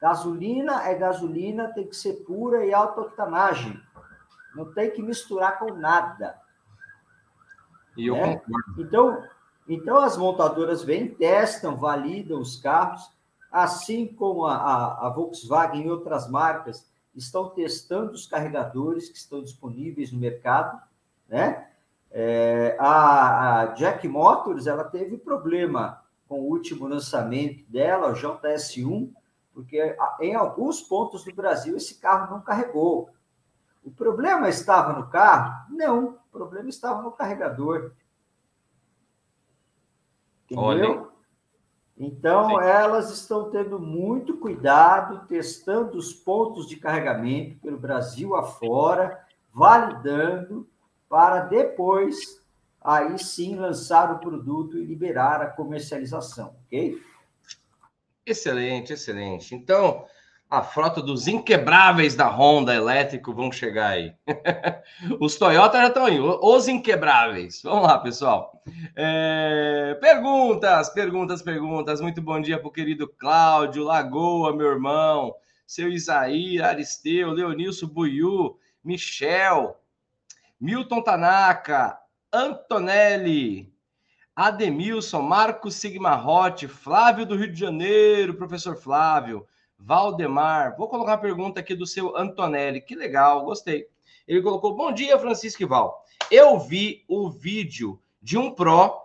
Gasolina 0.00 0.88
é 0.88 0.94
gasolina, 0.94 1.72
tem 1.74 1.86
que 1.86 1.96
ser 1.96 2.24
pura 2.24 2.64
e 2.64 2.72
alta 2.72 3.00
octanagem. 3.00 3.78
Não 4.54 4.72
tem 4.72 4.90
que 4.90 5.02
misturar 5.02 5.58
com 5.58 5.74
nada. 5.74 6.38
E 7.96 8.06
eu 8.06 8.14
né? 8.14 8.36
concordo. 8.36 8.82
Então, 8.82 9.28
então, 9.68 9.98
as 9.98 10.16
montadoras 10.16 10.82
vêm, 10.82 11.12
testam, 11.12 11.76
validam 11.76 12.40
os 12.40 12.56
carros, 12.56 13.13
assim 13.54 14.08
como 14.08 14.46
a, 14.46 14.56
a, 14.56 15.06
a 15.06 15.08
Volkswagen 15.10 15.86
e 15.86 15.90
outras 15.90 16.28
marcas 16.28 16.90
estão 17.14 17.48
testando 17.50 18.10
os 18.10 18.26
carregadores 18.26 19.08
que 19.08 19.16
estão 19.16 19.40
disponíveis 19.40 20.10
no 20.10 20.18
mercado, 20.18 20.82
né? 21.28 21.68
É, 22.10 22.76
a, 22.80 23.60
a, 23.60 23.66
Jack 23.66 24.08
Motors 24.08 24.66
ela 24.66 24.82
teve 24.82 25.16
problema 25.16 26.02
com 26.28 26.40
o 26.40 26.48
último 26.50 26.88
lançamento 26.88 27.64
dela, 27.70 28.10
o 28.10 28.14
JS1, 28.14 29.12
porque 29.52 29.96
em 30.20 30.34
alguns 30.34 30.80
pontos 30.80 31.24
do 31.24 31.32
Brasil 31.32 31.76
esse 31.76 32.00
carro 32.00 32.34
não 32.34 32.42
carregou. 32.42 33.10
O 33.84 33.90
problema 33.90 34.48
estava 34.48 34.92
no 34.92 35.08
carro? 35.08 35.66
Não, 35.70 36.06
o 36.08 36.32
problema 36.32 36.68
estava 36.68 37.02
no 37.02 37.12
carregador. 37.12 37.92
Entendeu? 40.44 40.64
Olha. 40.64 41.13
Então, 41.96 42.48
Sim. 42.48 42.66
elas 42.66 43.10
estão 43.10 43.50
tendo 43.50 43.78
muito 43.78 44.36
cuidado, 44.36 45.26
testando 45.26 45.96
os 45.96 46.12
pontos 46.12 46.66
de 46.66 46.76
carregamento 46.76 47.56
pelo 47.60 47.78
Brasil 47.78 48.34
afora, 48.34 49.24
validando, 49.52 50.68
para 51.08 51.40
depois, 51.40 52.42
aí 52.80 53.16
sim, 53.18 53.54
lançar 53.54 54.12
o 54.12 54.18
produto 54.18 54.76
e 54.76 54.84
liberar 54.84 55.40
a 55.40 55.46
comercialização, 55.46 56.56
ok? 56.66 57.00
Excelente, 58.26 58.92
excelente. 58.92 59.54
Então, 59.54 60.04
a 60.54 60.62
frota 60.62 61.02
dos 61.02 61.26
inquebráveis 61.26 62.14
da 62.14 62.28
Honda 62.28 62.74
elétrico 62.74 63.32
vão 63.32 63.50
chegar 63.50 63.88
aí. 63.88 64.14
os 65.20 65.36
Toyota 65.36 65.78
já 65.78 65.88
estão 65.88 66.06
aí, 66.06 66.18
os 66.20 66.68
inquebráveis. 66.68 67.60
Vamos 67.62 67.82
lá, 67.82 67.98
pessoal. 67.98 68.62
É... 68.94 69.98
Perguntas, 70.00 70.90
perguntas, 70.90 71.42
perguntas. 71.42 72.00
Muito 72.00 72.22
bom 72.22 72.40
dia 72.40 72.58
para 72.58 72.68
o 72.68 72.72
querido 72.72 73.08
Cláudio, 73.08 73.82
Lagoa, 73.82 74.54
meu 74.54 74.68
irmão, 74.68 75.34
seu 75.66 75.88
Isaí, 75.88 76.62
Aristeu, 76.62 77.32
Leonilson 77.32 77.88
Buiu, 77.88 78.56
Michel, 78.82 79.76
Milton 80.60 81.02
Tanaka, 81.02 81.98
Antonelli, 82.32 83.74
Ademilson, 84.36 85.22
Marcos 85.22 85.74
Sigmarrote, 85.74 86.68
Flávio 86.68 87.26
do 87.26 87.36
Rio 87.36 87.52
de 87.52 87.58
Janeiro, 87.58 88.34
professor 88.34 88.76
Flávio, 88.76 89.46
Valdemar. 89.84 90.76
Vou 90.78 90.88
colocar 90.88 91.12
uma 91.12 91.18
pergunta 91.18 91.60
aqui 91.60 91.74
do 91.74 91.86
seu 91.86 92.16
Antonelli. 92.16 92.80
Que 92.80 92.94
legal, 92.94 93.44
gostei. 93.44 93.86
Ele 94.26 94.40
colocou: 94.40 94.74
Bom 94.74 94.90
dia, 94.90 95.18
Francisco 95.18 95.62
e 95.62 95.66
Val. 95.66 96.02
Eu 96.30 96.58
vi 96.58 97.04
o 97.06 97.28
vídeo 97.28 98.00
de 98.22 98.38
um 98.38 98.50
Pro, 98.50 98.96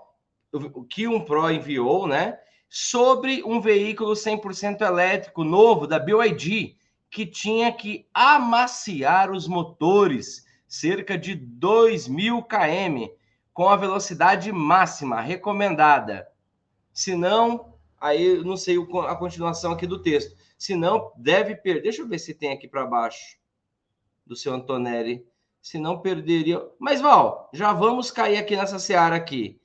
que 0.90 1.06
um 1.06 1.20
Pro 1.20 1.52
enviou, 1.52 2.08
né? 2.08 2.40
Sobre 2.70 3.44
um 3.44 3.60
veículo 3.60 4.14
100% 4.14 4.82
elétrico 4.82 5.44
novo 5.44 5.86
da 5.86 6.00
BYD, 6.00 6.78
que 7.10 7.26
tinha 7.26 7.72
que 7.74 8.08
amaciar 8.14 9.32
os 9.32 9.48
motores 9.48 10.46
cerca 10.66 11.18
de 11.18 11.36
2 11.36 12.08
mil 12.08 12.44
km 12.44 13.10
com 13.54 13.68
a 13.68 13.76
velocidade 13.76 14.52
máxima 14.54 15.20
recomendada. 15.20 16.30
Se 16.94 17.16
não, 17.16 17.74
aí 18.00 18.42
não 18.44 18.56
sei 18.56 18.78
a 19.08 19.16
continuação 19.16 19.74
aqui 19.74 19.86
do 19.86 20.02
texto. 20.02 20.39
Se 20.60 20.76
não, 20.76 21.14
deve 21.16 21.56
perder. 21.56 21.84
Deixa 21.84 22.02
eu 22.02 22.08
ver 22.08 22.20
se 22.20 22.34
tem 22.34 22.52
aqui 22.52 22.68
para 22.68 22.86
baixo 22.86 23.38
do 24.28 24.36
seu 24.36 24.54
Antonelli. 24.54 25.26
Se 25.62 25.80
não, 25.80 26.02
perderia. 26.02 26.62
Mas, 26.78 27.00
Val, 27.00 27.50
já 27.54 27.72
vamos 27.72 28.12
cair 28.12 28.38
aqui 28.38 28.58
nessa 28.58 28.78
seara 28.78 29.16
aqui. 29.16 29.62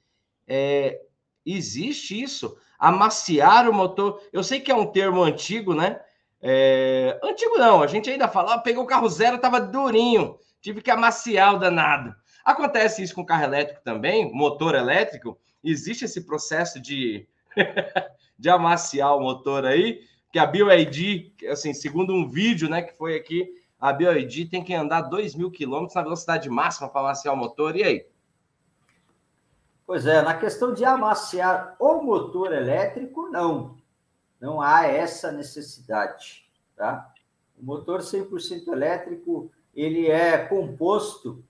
É, 0.46 1.02
existe 1.44 2.22
isso? 2.22 2.56
Amaciar 2.78 3.68
o 3.68 3.74
motor. 3.74 4.22
Eu 4.32 4.44
sei 4.44 4.60
que 4.60 4.70
é 4.70 4.74
um 4.74 4.86
termo 4.86 5.20
antigo, 5.20 5.74
né? 5.74 6.00
É, 6.40 7.18
antigo 7.24 7.58
não, 7.58 7.82
a 7.82 7.88
gente 7.88 8.08
ainda 8.08 8.28
fala, 8.28 8.54
ah, 8.54 8.58
pegou 8.58 8.84
o 8.84 8.86
carro 8.86 9.08
zero, 9.08 9.38
tava 9.38 9.60
durinho, 9.60 10.38
tive 10.60 10.82
que 10.82 10.90
amaciar 10.90 11.54
o 11.54 11.58
danado. 11.58 12.14
Acontece 12.44 13.02
isso 13.02 13.14
com 13.14 13.24
carro 13.24 13.44
elétrico 13.44 13.82
também, 13.82 14.30
motor 14.32 14.74
elétrico. 14.74 15.38
Existe 15.62 16.04
esse 16.04 16.26
processo 16.26 16.78
de, 16.78 17.26
de 18.38 18.50
amaciar 18.50 19.16
o 19.16 19.20
motor 19.20 19.64
aí 19.64 20.00
que 20.34 20.38
a 20.40 20.46
BioID, 20.46 21.32
assim, 21.48 21.72
segundo 21.72 22.12
um 22.12 22.28
vídeo, 22.28 22.68
né, 22.68 22.82
que 22.82 22.92
foi 22.98 23.14
aqui, 23.14 23.54
a 23.78 23.92
BioID 23.92 24.46
tem 24.46 24.64
que 24.64 24.74
andar 24.74 25.02
2 25.02 25.36
mil 25.36 25.48
quilômetros 25.48 25.94
na 25.94 26.02
velocidade 26.02 26.50
máxima 26.50 26.88
para 26.88 27.02
amaciar 27.02 27.32
o 27.32 27.36
motor. 27.36 27.76
E 27.76 27.84
aí? 27.84 28.06
Pois 29.86 30.06
é, 30.06 30.22
na 30.22 30.36
questão 30.36 30.74
de 30.74 30.84
amaciar 30.84 31.76
o 31.78 32.02
motor 32.02 32.52
elétrico, 32.52 33.28
não. 33.28 33.76
Não 34.40 34.60
há 34.60 34.88
essa 34.88 35.30
necessidade, 35.30 36.50
tá? 36.74 37.14
O 37.56 37.64
motor 37.64 38.00
100% 38.00 38.66
elétrico, 38.72 39.52
ele 39.72 40.08
é 40.08 40.36
composto 40.36 41.44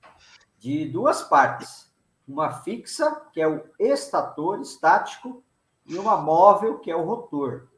de 0.58 0.84
duas 0.84 1.22
partes. 1.22 1.90
Uma 2.28 2.50
fixa, 2.50 3.18
que 3.32 3.40
é 3.40 3.48
o 3.48 3.64
estator 3.80 4.60
estático, 4.60 5.42
e 5.86 5.96
uma 5.96 6.18
móvel, 6.18 6.80
que 6.80 6.90
é 6.90 6.96
o 6.96 7.04
rotor. 7.06 7.72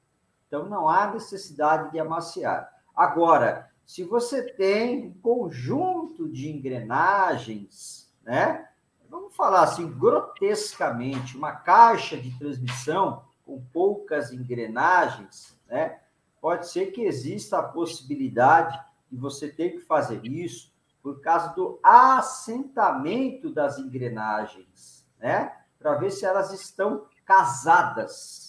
Então, 0.47 0.69
não 0.69 0.89
há 0.89 1.13
necessidade 1.13 1.91
de 1.93 1.99
amaciar. 1.99 2.71
Agora, 2.95 3.71
se 3.85 4.03
você 4.03 4.43
tem 4.43 5.07
um 5.07 5.15
conjunto 5.21 6.29
de 6.29 6.51
engrenagens, 6.51 8.13
né? 8.25 8.69
Vamos 9.09 9.37
falar 9.37 9.63
assim, 9.63 9.89
grotescamente, 9.93 11.37
uma 11.37 11.53
caixa 11.53 12.17
de 12.17 12.37
transmissão 12.37 13.25
com 13.45 13.65
poucas 13.73 14.33
engrenagens, 14.33 15.57
né? 15.69 16.01
Pode 16.41 16.69
ser 16.69 16.87
que 16.87 17.03
exista 17.03 17.59
a 17.59 17.63
possibilidade 17.63 18.79
de 19.11 19.17
você 19.17 19.49
ter 19.49 19.71
que 19.71 19.81
fazer 19.81 20.25
isso 20.25 20.75
por 21.01 21.21
causa 21.21 21.55
do 21.55 21.79
assentamento 21.83 23.49
das 23.53 23.79
engrenagens, 23.79 25.07
né? 25.21 25.57
Para 25.79 25.95
ver 25.95 26.11
se 26.11 26.25
elas 26.25 26.53
estão 26.53 27.07
casadas 27.25 28.46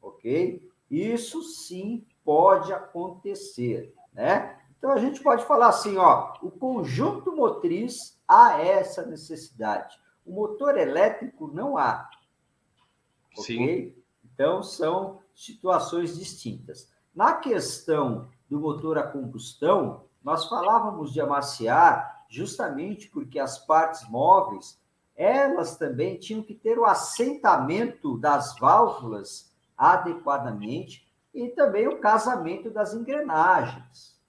ok? 0.00 0.68
Isso 0.90 1.42
sim 1.42 2.06
pode 2.24 2.72
acontecer, 2.72 3.94
né? 4.12 4.58
Então 4.78 4.92
a 4.92 4.98
gente 4.98 5.22
pode 5.22 5.44
falar 5.44 5.68
assim, 5.68 5.96
ó, 5.96 6.34
o 6.40 6.50
conjunto 6.50 7.34
motriz 7.34 8.20
há 8.26 8.60
essa 8.60 9.04
necessidade. 9.04 9.98
O 10.24 10.32
motor 10.32 10.76
elétrico 10.78 11.48
não 11.48 11.76
há. 11.76 12.08
Ok? 13.36 13.44
Sim. 13.44 13.94
Então 14.24 14.62
são 14.62 15.20
situações 15.34 16.16
distintas. 16.16 16.88
Na 17.14 17.34
questão 17.34 18.28
do 18.48 18.60
motor 18.60 18.98
a 18.98 19.02
combustão, 19.02 20.04
nós 20.22 20.48
falávamos 20.48 21.12
de 21.12 21.20
amaciar 21.20 22.24
justamente 22.28 23.08
porque 23.08 23.38
as 23.38 23.58
partes 23.58 24.08
móveis, 24.08 24.80
elas 25.16 25.76
também 25.76 26.18
tinham 26.18 26.42
que 26.42 26.54
ter 26.54 26.78
o 26.78 26.84
assentamento 26.84 28.16
das 28.18 28.56
válvulas 28.58 29.47
adequadamente 29.78 31.08
e 31.32 31.48
também 31.50 31.86
o 31.86 32.00
casamento 32.00 32.68
das 32.68 32.92
engrenagens, 32.92 34.20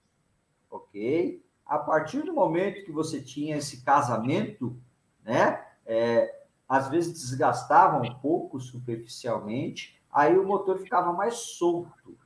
ok? 0.70 1.44
A 1.66 1.78
partir 1.78 2.22
do 2.22 2.32
momento 2.32 2.84
que 2.84 2.92
você 2.92 3.20
tinha 3.20 3.56
esse 3.56 3.84
casamento, 3.84 4.76
né, 5.24 5.64
é, 5.84 6.44
às 6.68 6.88
vezes 6.88 7.12
desgastava 7.12 7.96
um 7.96 8.14
pouco 8.14 8.60
superficialmente, 8.60 10.00
aí 10.12 10.38
o 10.38 10.46
motor 10.46 10.78
ficava 10.78 11.12
mais 11.12 11.34
solto, 11.34 12.16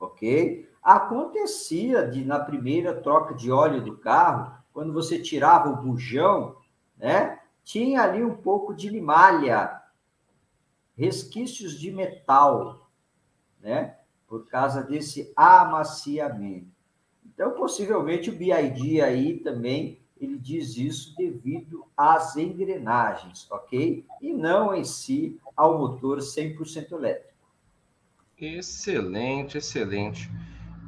ok? 0.00 0.66
Acontecia 0.82 2.08
de 2.08 2.24
na 2.24 2.38
primeira 2.38 2.98
troca 3.02 3.34
de 3.34 3.50
óleo 3.52 3.82
do 3.82 3.98
carro, 3.98 4.56
quando 4.72 4.92
você 4.92 5.20
tirava 5.20 5.68
o 5.68 5.76
bujão, 5.76 6.56
né, 6.96 7.40
tinha 7.62 8.02
ali 8.02 8.24
um 8.24 8.34
pouco 8.34 8.74
de 8.74 8.88
limalha 8.88 9.78
resquícios 10.98 11.78
de 11.78 11.92
metal, 11.92 12.90
né? 13.60 13.96
Por 14.26 14.46
causa 14.48 14.82
desse 14.82 15.32
amaciamento. 15.36 16.66
Então, 17.24 17.52
possivelmente 17.52 18.28
o 18.28 18.36
BID 18.36 19.00
aí 19.00 19.38
também 19.38 20.00
ele 20.20 20.36
diz 20.36 20.76
isso 20.76 21.14
devido 21.16 21.86
às 21.96 22.36
engrenagens, 22.36 23.46
ok? 23.48 24.04
E 24.20 24.32
não 24.32 24.74
em 24.74 24.82
si 24.82 25.38
ao 25.56 25.78
motor 25.78 26.18
100% 26.18 26.90
elétrico. 26.90 27.28
Excelente, 28.36 29.58
excelente. 29.58 30.28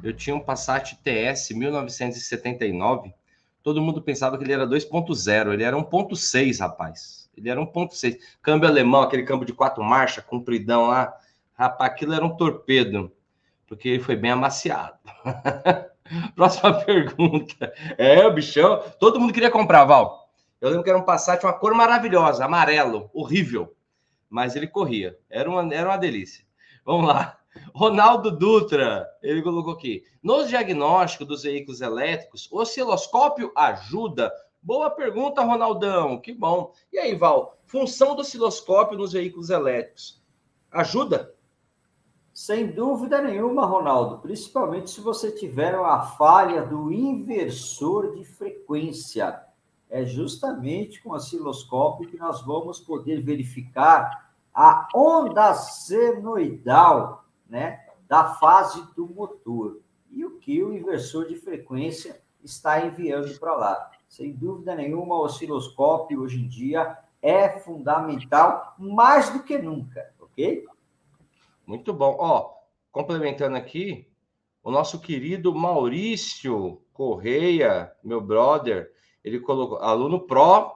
Eu 0.03 0.13
tinha 0.13 0.35
um 0.35 0.41
Passat 0.41 0.97
TS 1.01 1.51
1979. 1.51 3.13
Todo 3.63 3.81
mundo 3.81 4.01
pensava 4.01 4.37
que 4.37 4.43
ele 4.43 4.53
era 4.53 4.67
2.0. 4.67 5.53
Ele 5.53 5.63
era 5.63 5.77
1.6, 5.77 6.59
rapaz. 6.59 7.20
Ele 7.35 7.49
era 7.49 7.59
1.6. 7.59 8.17
Câmbio 8.41 8.67
alemão, 8.67 9.01
aquele 9.01 9.23
câmbio 9.23 9.45
de 9.45 9.53
quatro 9.53 9.83
marchas, 9.83 10.23
compridão 10.23 10.87
lá. 10.87 11.13
Rapaz, 11.53 11.91
aquilo 11.91 12.13
era 12.13 12.25
um 12.25 12.35
torpedo. 12.35 13.11
Porque 13.67 13.89
ele 13.89 14.03
foi 14.03 14.15
bem 14.15 14.31
amaciado. 14.31 14.97
Próxima 16.35 16.73
pergunta. 16.83 17.73
É, 17.97 18.25
o 18.25 18.33
bichão. 18.33 18.83
Todo 18.99 19.19
mundo 19.19 19.33
queria 19.33 19.51
comprar, 19.51 19.85
Val. 19.85 20.29
Eu 20.59 20.69
lembro 20.69 20.83
que 20.83 20.89
era 20.89 20.99
um 20.99 21.03
Passat, 21.03 21.43
uma 21.43 21.53
cor 21.53 21.73
maravilhosa, 21.73 22.45
amarelo, 22.45 23.09
horrível. 23.13 23.75
Mas 24.29 24.55
ele 24.55 24.67
corria. 24.67 25.17
Era 25.29 25.49
uma, 25.49 25.73
era 25.73 25.89
uma 25.89 25.97
delícia. 25.97 26.45
Vamos 26.85 27.07
lá. 27.07 27.37
Ronaldo 27.73 28.31
Dutra, 28.31 29.07
ele 29.21 29.41
colocou 29.41 29.73
aqui. 29.73 30.03
Nos 30.21 30.47
diagnósticos 30.49 31.27
dos 31.27 31.43
veículos 31.43 31.81
elétricos, 31.81 32.47
o 32.51 32.59
osciloscópio 32.59 33.51
ajuda? 33.55 34.31
Boa 34.61 34.89
pergunta, 34.89 35.41
Ronaldão. 35.41 36.19
Que 36.19 36.33
bom. 36.33 36.73
E 36.93 36.99
aí, 36.99 37.15
Val, 37.15 37.57
função 37.65 38.15
do 38.15 38.21
osciloscópio 38.21 38.97
nos 38.97 39.13
veículos 39.13 39.49
elétricos 39.49 40.21
ajuda? 40.71 41.35
Sem 42.33 42.71
dúvida 42.71 43.21
nenhuma, 43.21 43.65
Ronaldo, 43.65 44.19
principalmente 44.19 44.89
se 44.89 45.01
você 45.01 45.31
tiver 45.31 45.75
a 45.75 46.01
falha 46.01 46.65
do 46.65 46.91
inversor 46.91 48.15
de 48.15 48.23
frequência. 48.23 49.43
É 49.89 50.05
justamente 50.05 51.03
com 51.03 51.09
o 51.09 51.13
osciloscópio 51.13 52.07
que 52.07 52.17
nós 52.17 52.41
vamos 52.45 52.79
poder 52.79 53.21
verificar 53.21 54.31
a 54.53 54.87
onda 54.95 55.53
senoidal, 55.53 57.25
né, 57.49 57.85
da 58.07 58.35
fase 58.35 58.81
do 58.95 59.07
motor 59.07 59.81
e 60.09 60.23
o 60.23 60.39
que 60.39 60.63
o 60.63 60.73
inversor 60.73 61.27
de 61.27 61.35
frequência 61.35 62.21
está 62.41 62.85
enviando 62.85 63.37
para 63.39 63.53
lá. 63.55 63.91
Sem 64.11 64.33
dúvida 64.33 64.75
nenhuma, 64.75 65.15
o 65.15 65.23
osciloscópio 65.23 66.19
hoje 66.19 66.37
em 66.37 66.45
dia 66.45 66.97
é 67.21 67.47
fundamental 67.47 68.75
mais 68.77 69.29
do 69.29 69.41
que 69.41 69.57
nunca, 69.57 70.13
ok? 70.19 70.65
Muito 71.65 71.93
bom. 71.93 72.17
Ó, 72.19 72.51
complementando 72.91 73.55
aqui, 73.55 74.05
o 74.61 74.69
nosso 74.69 74.99
querido 74.99 75.55
Maurício 75.55 76.81
Correia, 76.91 77.89
meu 78.03 78.19
brother, 78.19 78.91
ele 79.23 79.39
colocou 79.39 79.77
aluno 79.77 80.19
pró, 80.19 80.75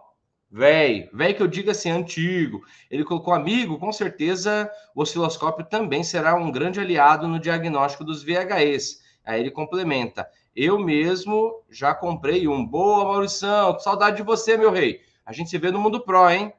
velho, 0.49 1.09
velho 1.11 1.35
que 1.35 1.43
eu 1.43 1.47
diga 1.47 1.73
assim, 1.73 1.91
antigo. 1.91 2.63
Ele 2.89 3.03
colocou 3.03 3.33
amigo, 3.33 3.77
com 3.77 3.91
certeza 3.91 4.71
o 4.95 5.01
osciloscópio 5.01 5.65
também 5.65 6.05
será 6.05 6.35
um 6.35 6.49
grande 6.49 6.79
aliado 6.79 7.27
no 7.27 7.37
diagnóstico 7.37 8.05
dos 8.05 8.23
VHEs. 8.23 9.03
Aí 9.25 9.41
ele 9.41 9.51
complementa. 9.51 10.25
Eu 10.55 10.79
mesmo 10.79 11.63
já 11.69 11.93
comprei 11.93 12.47
um. 12.47 12.65
Boa, 12.65 13.03
Maurição. 13.03 13.77
Saudade 13.79 14.17
de 14.17 14.23
você, 14.23 14.55
meu 14.57 14.71
rei. 14.71 15.01
A 15.25 15.33
gente 15.33 15.49
se 15.49 15.57
vê 15.57 15.71
no 15.71 15.79
Mundo 15.79 16.01
Pro, 16.01 16.29
hein? 16.29 16.53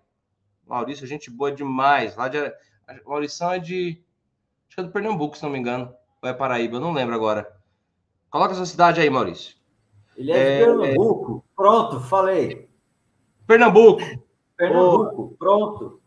Maurício, 0.67 1.07
gente 1.07 1.31
boa 1.31 1.51
demais. 1.51 2.17
Lá 2.17 2.29
de... 2.29 2.39
Maurição 3.07 3.53
é 3.53 3.59
de 3.59 4.05
Acho 4.69 4.77
que 4.77 4.81
é 4.81 4.85
do 4.85 4.91
Pernambuco, 4.91 5.37
se 5.37 5.43
não 5.43 5.51
me 5.51 5.59
engano. 5.59 5.95
Ou 6.21 6.29
é 6.29 6.35
Paraíba, 6.35 6.77
eu 6.77 6.81
não 6.81 6.93
lembro 6.93 7.15
agora. 7.15 7.51
Coloca 8.31 8.53
a 8.53 8.57
sua 8.57 8.67
cidade 8.67 9.01
aí, 9.01 9.09
Maurício. 9.09 9.57
Ele 10.17 10.33
é 10.33 10.35
de 10.35 10.63
é... 10.63 10.65
Pernambuco. 10.67 11.45
Pronto, 11.55 12.01
falei. 12.01 12.69
Pernambuco. 13.47 14.03
Pernambuco, 14.57 15.37
pronto. 15.39 16.03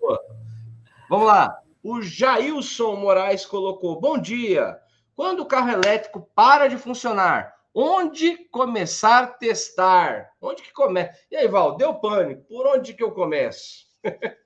Vamos 1.10 1.28
lá. 1.28 1.60
O 1.84 2.02
Jailson 2.02 2.96
Moraes 2.98 3.46
colocou: 3.46 4.00
Bom 4.00 4.18
dia. 4.18 4.78
Quando 5.16 5.42
o 5.42 5.46
carro 5.46 5.70
elétrico 5.70 6.30
para 6.36 6.68
de 6.68 6.78
funcionar, 6.78 7.56
onde 7.74 8.38
começar 8.50 9.24
a 9.24 9.28
testar? 9.28 10.32
Onde 10.42 10.62
que 10.62 10.74
começa? 10.74 11.14
E 11.32 11.36
aí, 11.36 11.48
Val, 11.48 11.78
deu 11.78 11.96
pânico. 11.96 12.44
Por 12.44 12.68
onde 12.68 12.94
que 12.94 13.04
eu 13.04 13.12
começo? 13.12 13.88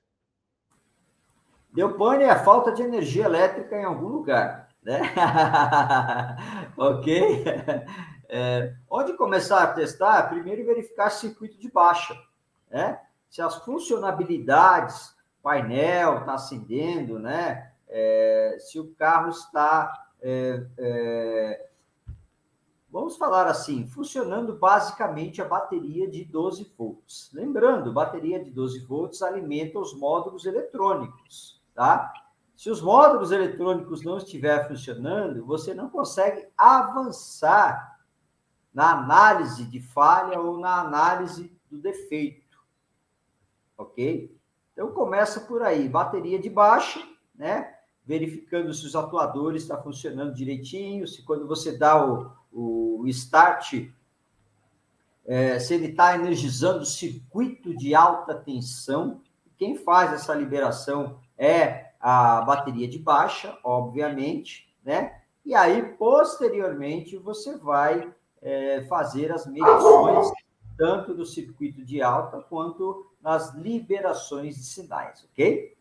Deu 1.74 1.98
pane 1.98 2.24
é 2.24 2.36
falta 2.36 2.72
de 2.72 2.84
energia 2.84 3.26
elétrica 3.26 3.76
em 3.76 3.84
algum 3.84 4.08
lugar, 4.08 4.70
né? 4.84 5.02
ok? 6.78 7.44
É, 8.30 8.74
onde 8.88 9.18
começar 9.18 9.64
a 9.64 9.74
testar, 9.74 10.30
primeiro 10.30 10.64
verificar 10.64 11.10
circuito 11.10 11.60
de 11.60 11.72
baixa, 11.72 12.16
né? 12.70 13.00
Se 13.28 13.42
as 13.42 13.56
funcionalidades, 13.66 15.16
painel 15.42 16.20
está 16.20 16.36
acendendo, 16.36 17.18
né? 17.18 17.72
É, 17.90 18.58
se 18.60 18.80
o 18.80 18.94
carro 18.94 19.30
está, 19.30 19.92
é, 20.22 20.64
é, 20.78 21.70
vamos 22.94 23.18
falar 23.18 23.48
assim, 23.48 23.88
funcionando 23.88 24.54
basicamente 24.54 25.42
a 25.42 25.48
bateria 25.48 26.08
de 26.08 26.24
12 26.24 26.72
volts. 26.78 27.32
Lembrando, 27.34 27.92
bateria 27.92 28.42
de 28.42 28.52
12 28.52 28.86
volts 28.86 29.24
alimenta 29.24 29.80
os 29.80 29.98
módulos 29.98 30.46
eletrônicos, 30.46 31.60
tá? 31.74 32.14
Se 32.56 32.70
os 32.70 32.82
módulos 32.82 33.32
eletrônicos 33.32 34.04
não 34.04 34.20
estiverem 34.20 34.68
funcionando, 34.68 35.44
você 35.44 35.74
não 35.74 35.90
consegue 35.90 36.48
avançar 36.56 38.00
na 38.72 38.92
análise 38.92 39.66
de 39.66 39.82
falha 39.82 40.40
ou 40.40 40.60
na 40.60 40.80
análise 40.80 41.52
do 41.72 41.80
defeito. 41.80 42.60
Ok? 43.76 44.38
Então 44.72 44.92
começa 44.92 45.42
por 45.42 45.64
aí, 45.64 45.90
bateria 45.90 46.38
de 46.38 46.50
baixa, 46.50 47.04
né? 47.34 47.76
Verificando 48.06 48.72
se 48.72 48.86
os 48.86 48.96
atuadores 48.96 49.64
estão 49.64 49.82
funcionando 49.82 50.36
direitinho, 50.36 51.08
se 51.08 51.24
quando 51.24 51.48
você 51.48 51.76
dá 51.76 52.06
o, 52.06 52.32
o 52.54 53.04
start, 53.08 53.90
é, 55.26 55.60
se 55.60 55.74
ele 55.74 55.88
está 55.88 56.16
energizando 56.16 56.82
o 56.82 56.86
circuito 56.86 57.76
de 57.76 57.96
alta 57.96 58.36
tensão. 58.36 59.22
Quem 59.58 59.76
faz 59.76 60.14
essa 60.14 60.34
liberação 60.34 61.20
é 61.38 61.94
a 62.00 62.42
bateria 62.42 62.88
de 62.88 63.00
baixa, 63.00 63.58
obviamente, 63.64 64.74
né? 64.84 65.22
E 65.46 65.56
aí, 65.56 65.82
posteriormente, 65.96 67.18
você 67.18 67.58
vai 67.58 68.14
é, 68.42 68.84
fazer 68.84 69.32
as 69.32 69.46
medições 69.46 70.32
tanto 70.78 71.14
do 71.14 71.26
circuito 71.26 71.84
de 71.84 72.02
alta 72.02 72.42
quanto 72.42 73.10
nas 73.22 73.54
liberações 73.56 74.56
de 74.56 74.64
sinais, 74.64 75.24
ok? 75.32 75.76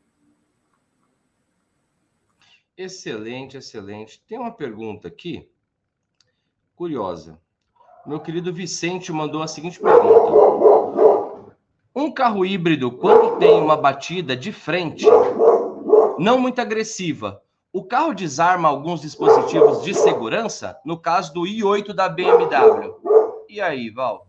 Excelente, 2.77 3.57
excelente. 3.57 4.23
Tem 4.27 4.39
uma 4.39 4.53
pergunta 4.53 5.09
aqui, 5.09 5.52
curiosa. 6.83 7.39
Meu 8.05 8.19
querido 8.19 8.53
Vicente 8.53 9.13
mandou 9.13 9.41
a 9.41 9.47
seguinte 9.47 9.79
pergunta: 9.79 11.47
Um 11.95 12.11
carro 12.11 12.45
híbrido, 12.45 12.91
quando 12.91 13.39
tem 13.39 13.61
uma 13.61 13.77
batida 13.77 14.37
de 14.37 14.51
frente, 14.51 15.07
não 16.19 16.41
muito 16.41 16.61
agressiva. 16.61 17.41
O 17.73 17.85
carro 17.85 18.13
desarma 18.13 18.69
alguns 18.69 19.01
dispositivos 19.01 19.85
de 19.85 19.95
segurança, 19.95 20.77
no 20.85 20.99
caso 20.99 21.33
do 21.33 21.43
i8 21.43 21.95
da 21.95 22.09
BMW. 22.09 22.97
E 23.49 23.61
aí, 23.61 23.89
Val? 23.89 24.27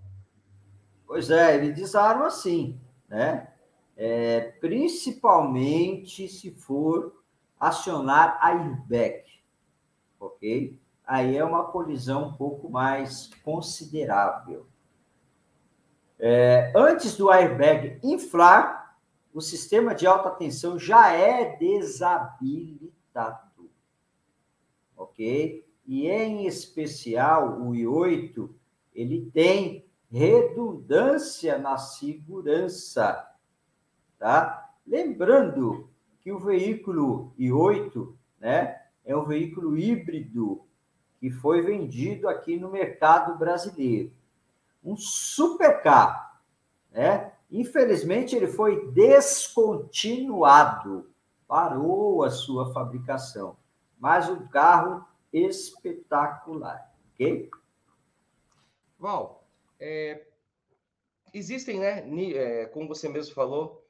Pois 1.07 1.31
é, 1.31 1.55
ele 1.55 1.71
desarma 1.71 2.29
sim, 2.29 2.79
né? 3.09 3.47
É, 3.97 4.53
principalmente 4.61 6.27
se 6.27 6.51
for 6.51 7.13
acionar 7.59 8.37
airbag, 8.43 9.23
ok? 10.19 10.82
Aí 11.05 11.37
é 11.37 11.43
uma 11.43 11.65
colisão 11.65 12.29
um 12.29 12.33
pouco 12.33 12.69
mais 12.69 13.29
considerável. 13.43 14.65
É, 16.17 16.71
antes 16.75 17.17
do 17.17 17.29
airbag 17.29 17.99
inflar, 18.01 18.97
o 19.33 19.41
sistema 19.41 19.93
de 19.93 20.07
alta 20.07 20.31
tensão 20.31 20.79
já 20.79 21.11
é 21.11 21.57
desabilitado. 21.57 23.69
Ok? 24.95 25.67
E 25.85 26.07
em 26.07 26.45
especial 26.45 27.59
o 27.59 27.71
i8, 27.71 28.49
ele 28.93 29.29
tem 29.33 29.85
redundância 30.09 31.57
na 31.57 31.77
segurança, 31.77 33.29
tá? 34.17 34.73
Lembrando 34.85 35.89
que 36.21 36.31
o 36.31 36.39
veículo 36.39 37.33
i8, 37.37 38.13
né, 38.39 38.81
é 39.03 39.17
um 39.17 39.25
veículo 39.25 39.77
híbrido 39.77 40.65
que 41.23 41.31
foi 41.31 41.61
vendido 41.61 42.27
aqui 42.27 42.57
no 42.57 42.69
mercado 42.69 43.37
brasileiro. 43.37 44.11
Um 44.83 44.97
supercar, 44.97 46.41
né? 46.91 47.31
Infelizmente, 47.49 48.35
ele 48.35 48.47
foi 48.47 48.91
descontinuado, 48.91 51.09
parou 51.47 52.25
a 52.25 52.29
sua 52.29 52.73
fabricação. 52.73 53.55
Mas 53.97 54.27
um 54.27 54.45
carro 54.49 55.07
espetacular, 55.31 56.93
ok? 57.13 57.49
Val, 58.99 59.47
é... 59.79 60.25
existem, 61.33 61.79
né, 61.79 62.03
é, 62.33 62.65
como 62.65 62.89
você 62.89 63.07
mesmo 63.07 63.33
falou, 63.33 63.87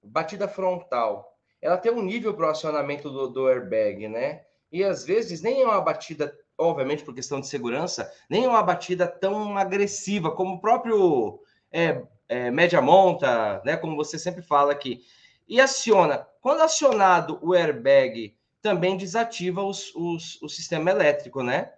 batida 0.00 0.46
frontal. 0.46 1.36
Ela 1.60 1.76
tem 1.76 1.90
um 1.90 2.02
nível 2.02 2.32
para 2.34 2.46
o 2.46 2.50
acionamento 2.50 3.10
do, 3.10 3.26
do 3.26 3.48
airbag, 3.48 4.06
né? 4.06 4.44
E 4.70 4.84
às 4.84 5.04
vezes 5.04 5.42
nem 5.42 5.62
é 5.62 5.64
uma 5.64 5.80
batida, 5.80 6.38
obviamente 6.58 7.04
por 7.04 7.14
questão 7.14 7.40
de 7.40 7.46
segurança, 7.46 8.12
nem 8.28 8.46
uma 8.46 8.62
batida 8.62 9.06
tão 9.06 9.56
agressiva 9.56 10.30
como 10.32 10.56
o 10.56 10.60
próprio 10.60 11.40
é, 11.70 12.02
é, 12.28 12.50
média 12.50 12.82
monta, 12.82 13.62
né? 13.64 13.76
Como 13.76 13.96
você 13.96 14.18
sempre 14.18 14.42
fala 14.42 14.72
aqui. 14.72 15.02
E 15.48 15.60
aciona. 15.60 16.26
Quando 16.40 16.60
acionado 16.60 17.38
o 17.40 17.54
airbag, 17.54 18.36
também 18.60 18.96
desativa 18.96 19.62
os, 19.62 19.94
os, 19.94 20.42
o 20.42 20.48
sistema 20.48 20.90
elétrico, 20.90 21.42
né? 21.42 21.72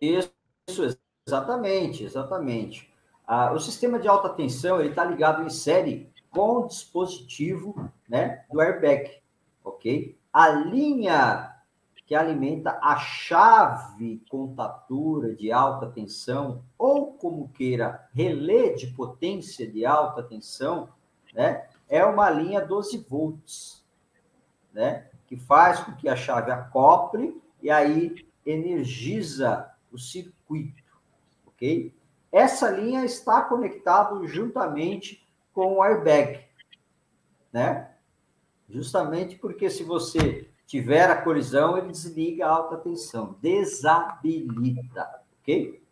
Isso, 0.00 0.32
exatamente, 1.26 2.04
exatamente. 2.04 2.90
Ah, 3.26 3.52
o 3.52 3.60
sistema 3.60 3.98
de 3.98 4.08
alta 4.08 4.28
tensão 4.30 4.80
ele 4.80 4.90
está 4.90 5.04
ligado 5.04 5.42
em 5.42 5.50
série 5.50 6.10
com 6.30 6.58
o 6.58 6.66
dispositivo 6.66 7.90
né, 8.08 8.44
do 8.50 8.60
airbag, 8.60 9.22
ok? 9.64 10.19
A 10.32 10.48
linha 10.48 11.50
que 12.06 12.14
alimenta 12.14 12.78
a 12.82 12.96
chave 12.96 14.20
contatura 14.28 15.34
de 15.34 15.52
alta 15.52 15.88
tensão, 15.88 16.64
ou 16.76 17.12
como 17.12 17.48
queira, 17.50 18.08
relé 18.12 18.70
de 18.70 18.88
potência 18.88 19.64
de 19.64 19.86
alta 19.86 20.22
tensão, 20.22 20.88
né, 21.32 21.68
é 21.88 22.04
uma 22.04 22.28
linha 22.28 22.60
12 22.60 22.98
volts, 23.08 23.84
né, 24.72 25.06
que 25.28 25.36
faz 25.36 25.78
com 25.80 25.94
que 25.94 26.08
a 26.08 26.16
chave 26.16 26.50
acople 26.50 27.40
e 27.62 27.70
aí 27.70 28.26
energiza 28.44 29.70
o 29.92 29.98
circuito, 29.98 30.82
ok? 31.46 31.94
Essa 32.32 32.70
linha 32.70 33.04
está 33.04 33.42
conectada 33.42 34.26
juntamente 34.26 35.24
com 35.52 35.74
o 35.74 35.82
airbag, 35.82 36.44
né? 37.52 37.90
Justamente 38.70 39.36
porque 39.36 39.68
se 39.68 39.82
você 39.82 40.48
tiver 40.64 41.10
a 41.10 41.20
colisão, 41.20 41.76
ele 41.76 41.88
desliga 41.88 42.46
a 42.46 42.50
alta 42.50 42.76
tensão, 42.76 43.36
desabilita, 43.42 45.08
ok? 45.40 45.82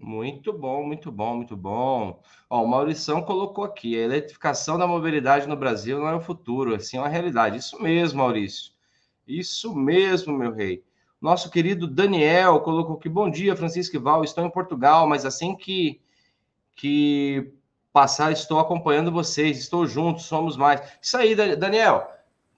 Muito 0.00 0.52
bom, 0.52 0.84
muito 0.84 1.12
bom, 1.12 1.36
muito 1.36 1.56
bom. 1.56 2.20
Ó, 2.50 2.64
o 2.64 2.66
Maurição 2.66 3.22
colocou 3.22 3.62
aqui: 3.62 3.96
a 3.96 4.02
eletrificação 4.02 4.76
da 4.76 4.84
mobilidade 4.84 5.46
no 5.46 5.56
Brasil 5.56 6.00
não 6.00 6.08
é 6.08 6.16
o 6.16 6.20
futuro, 6.20 6.74
assim 6.74 6.96
é 6.96 7.00
uma 7.00 7.08
realidade. 7.08 7.58
Isso 7.58 7.80
mesmo, 7.80 8.18
Maurício. 8.18 8.72
Isso 9.26 9.72
mesmo, 9.72 10.36
meu 10.36 10.52
rei. 10.52 10.82
Nosso 11.20 11.48
querido 11.48 11.86
Daniel 11.86 12.58
colocou 12.60 12.96
aqui: 12.96 13.08
bom 13.08 13.30
dia, 13.30 13.54
Francisco 13.54 13.94
e 13.94 14.00
Val. 14.00 14.24
Estou 14.24 14.44
em 14.44 14.50
Portugal, 14.50 15.06
mas 15.06 15.24
assim 15.24 15.54
que, 15.54 16.00
que 16.74 17.52
passar, 17.92 18.32
estou 18.32 18.58
acompanhando 18.58 19.12
vocês. 19.12 19.58
Estou 19.58 19.86
junto, 19.86 20.20
somos 20.20 20.56
mais. 20.56 20.80
Isso 21.00 21.16
aí, 21.16 21.34
Daniel. 21.34 22.10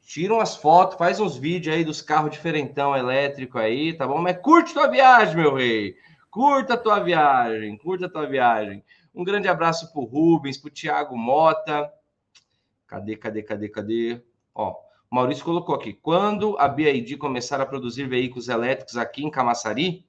Tira 0.07 0.35
umas 0.35 0.55
fotos, 0.55 0.99
faz 0.99 1.19
uns 1.19 1.37
vídeos 1.37 1.75
aí 1.75 1.83
dos 1.83 2.03
carros 2.03 2.31
diferentão 2.31 2.95
elétrico 2.95 3.59
aí, 3.59 3.95
tá 3.95 4.07
bom? 4.07 4.21
Mas 4.21 4.37
curte 4.37 4.75
tua 4.75 4.87
viagem, 4.87 5.35
meu 5.35 5.55
rei. 5.55 5.97
Curta 6.31 6.77
tua 6.77 7.01
viagem, 7.01 7.77
curta 7.79 8.09
tua 8.09 8.27
viagem. 8.27 8.85
Um 9.15 9.25
grande 9.25 9.49
abraço 9.49 9.91
pro 9.93 10.03
Rubens, 10.05 10.59
pro 10.59 10.71
Thiago 10.71 11.17
Mota. 11.17 11.91
Cadê, 12.87 13.17
cadê, 13.17 13.43
cadê, 13.43 13.69
cadê? 13.69 14.23
Ó, 14.55 14.77
Maurício 15.11 15.45
colocou 15.45 15.75
aqui: 15.75 15.95
quando 15.95 16.57
a 16.59 16.69
BID 16.69 17.17
começar 17.17 17.61
a 17.61 17.67
produzir 17.67 18.07
veículos 18.07 18.49
elétricos 18.49 18.97
aqui 18.97 19.25
em 19.25 19.31
Camaçari, 19.31 20.05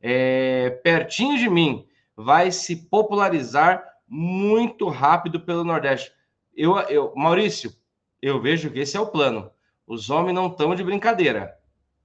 é, 0.00 0.70
pertinho 0.82 1.36
de 1.36 1.50
mim, 1.50 1.86
vai 2.16 2.50
se 2.50 2.76
popularizar 2.76 3.84
muito 4.14 4.88
rápido 4.88 5.40
pelo 5.40 5.64
Nordeste. 5.64 6.12
Eu, 6.56 6.78
eu, 6.82 7.12
Maurício, 7.16 7.74
eu 8.22 8.40
vejo 8.40 8.70
que 8.70 8.78
esse 8.78 8.96
é 8.96 9.00
o 9.00 9.08
plano. 9.08 9.50
Os 9.84 10.08
homens 10.08 10.34
não 10.34 10.46
estão 10.46 10.72
de 10.72 10.84
brincadeira. 10.84 11.58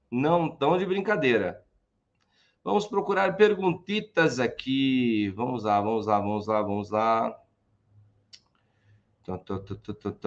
Não 0.10 0.48
estão 0.48 0.76
de 0.76 0.88
brincadeira. 0.88 1.63
Vamos 2.63 2.88
procurar 2.88 3.38
perguntitas 3.38 4.39
aqui. 4.39 5.32
Vamos 5.36 5.65
lá, 5.65 5.80
vamos 5.80 6.08
lá, 6.08 6.19
vamos 6.19 6.48
lá, 6.48 6.62
vamos 6.63 6.89
lá. 6.89 7.39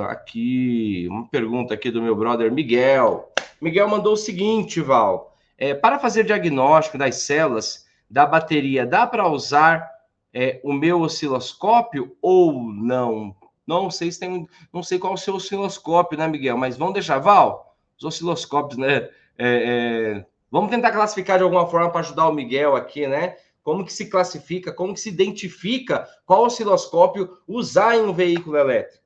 Aqui, 0.08 1.08
uma 1.10 1.28
pergunta 1.28 1.74
aqui 1.74 1.90
do 1.90 2.00
meu 2.00 2.14
brother 2.14 2.52
Miguel. 2.52 3.32
Miguel 3.60 3.88
mandou 3.88 4.12
o 4.12 4.16
seguinte, 4.16 4.80
Val. 4.80 5.36
É, 5.58 5.74
para 5.74 5.98
fazer 5.98 6.22
diagnóstico 6.22 6.96
das 6.96 7.16
células 7.16 7.88
da 8.08 8.24
bateria, 8.24 8.86
dá 8.86 9.04
para 9.04 9.28
usar 9.28 9.91
é, 10.32 10.60
o 10.64 10.72
meu 10.72 11.00
osciloscópio 11.00 12.16
ou 12.20 12.62
não? 12.62 13.36
Não 13.66 13.90
sei 13.90 14.10
se 14.10 14.18
tem, 14.18 14.48
não 14.72 14.82
sei 14.82 14.98
qual 14.98 15.12
é 15.12 15.14
o 15.14 15.18
seu 15.18 15.34
osciloscópio, 15.34 16.18
né, 16.18 16.26
Miguel? 16.26 16.56
Mas 16.56 16.76
vamos 16.76 16.94
deixar, 16.94 17.18
Val, 17.18 17.76
os 17.96 18.04
osciloscópios, 18.04 18.78
né? 18.78 19.08
É, 19.38 20.18
é, 20.18 20.26
vamos 20.50 20.70
tentar 20.70 20.92
classificar 20.92 21.38
de 21.38 21.44
alguma 21.44 21.66
forma 21.66 21.90
para 21.90 22.00
ajudar 22.00 22.28
o 22.28 22.32
Miguel 22.32 22.76
aqui, 22.76 23.06
né? 23.06 23.36
Como 23.62 23.84
que 23.84 23.92
se 23.92 24.10
classifica, 24.10 24.72
como 24.72 24.94
que 24.94 25.00
se 25.00 25.08
identifica 25.08 26.08
qual 26.26 26.44
osciloscópio 26.44 27.38
usar 27.46 27.96
em 27.96 28.02
um 28.02 28.12
veículo 28.12 28.56
elétrico? 28.56 29.02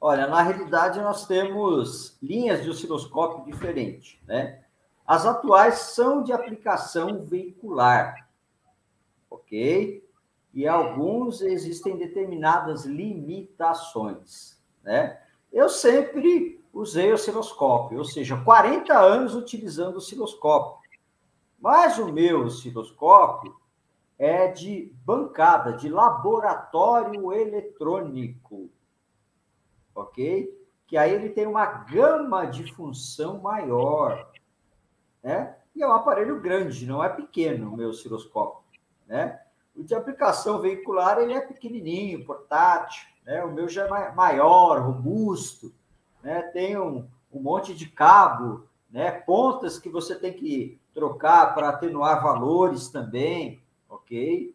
Olha, 0.00 0.26
na 0.26 0.42
realidade 0.42 1.00
nós 1.00 1.26
temos 1.26 2.18
linhas 2.22 2.62
de 2.62 2.70
osciloscópio 2.70 3.44
diferentes, 3.44 4.18
né? 4.26 4.60
As 5.06 5.26
atuais 5.26 5.74
são 5.74 6.22
de 6.22 6.32
aplicação 6.32 7.22
veicular, 7.24 8.21
ok? 9.32 10.06
E 10.52 10.68
alguns 10.68 11.40
existem 11.40 11.96
determinadas 11.96 12.84
limitações, 12.84 14.60
né? 14.82 15.20
Eu 15.50 15.68
sempre 15.68 16.62
usei 16.72 17.12
osciloscópio, 17.12 17.98
ou 17.98 18.04
seja, 18.04 18.36
40 18.42 18.98
anos 18.98 19.34
utilizando 19.34 19.96
osciloscópio. 19.96 20.90
Mas 21.60 21.98
o 21.98 22.12
meu 22.12 22.44
osciloscópio 22.44 23.54
é 24.18 24.48
de 24.48 24.94
bancada, 25.04 25.72
de 25.72 25.88
laboratório 25.88 27.32
eletrônico, 27.32 28.70
ok? 29.94 30.58
Que 30.86 30.96
aí 30.96 31.12
ele 31.12 31.30
tem 31.30 31.46
uma 31.46 31.66
gama 31.66 32.46
de 32.46 32.72
função 32.74 33.40
maior, 33.40 34.30
né? 35.22 35.56
E 35.74 35.82
é 35.82 35.86
um 35.86 35.92
aparelho 35.92 36.40
grande, 36.40 36.86
não 36.86 37.02
é 37.02 37.08
pequeno 37.08 37.72
o 37.72 37.76
meu 37.76 37.88
osciloscópio, 37.88 38.61
né? 39.12 39.38
O 39.76 39.84
de 39.84 39.94
aplicação 39.94 40.58
veicular, 40.58 41.18
ele 41.18 41.34
é 41.34 41.40
pequenininho, 41.40 42.24
portátil, 42.24 43.06
né? 43.26 43.44
O 43.44 43.52
meu 43.52 43.68
já 43.68 43.84
é 43.84 44.12
maior, 44.12 44.80
robusto, 44.80 45.70
né? 46.22 46.40
Tem 46.44 46.78
um, 46.78 47.06
um 47.30 47.40
monte 47.40 47.74
de 47.74 47.86
cabo, 47.90 48.66
né? 48.90 49.10
Pontas 49.10 49.78
que 49.78 49.90
você 49.90 50.14
tem 50.14 50.32
que 50.32 50.80
trocar 50.94 51.54
para 51.54 51.68
atenuar 51.68 52.22
valores 52.22 52.88
também, 52.88 53.62
ok? 53.86 54.54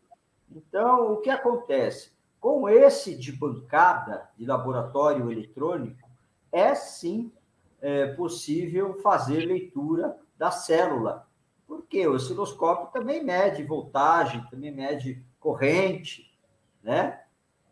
Então, 0.51 1.13
o 1.13 1.17
que 1.17 1.29
acontece? 1.29 2.11
Com 2.39 2.67
esse 2.67 3.15
de 3.15 3.31
bancada, 3.31 4.27
de 4.35 4.45
laboratório 4.45 5.31
eletrônico, 5.31 6.09
é 6.51 6.73
sim 6.73 7.31
é, 7.79 8.07
possível 8.07 8.95
fazer 9.03 9.45
leitura 9.45 10.17
da 10.35 10.49
célula, 10.49 11.26
porque 11.67 12.07
o 12.07 12.13
osciloscópio 12.13 12.87
também 12.91 13.23
mede 13.23 13.63
voltagem, 13.63 14.45
também 14.49 14.71
mede 14.71 15.21
corrente, 15.39 16.33
né? 16.81 17.21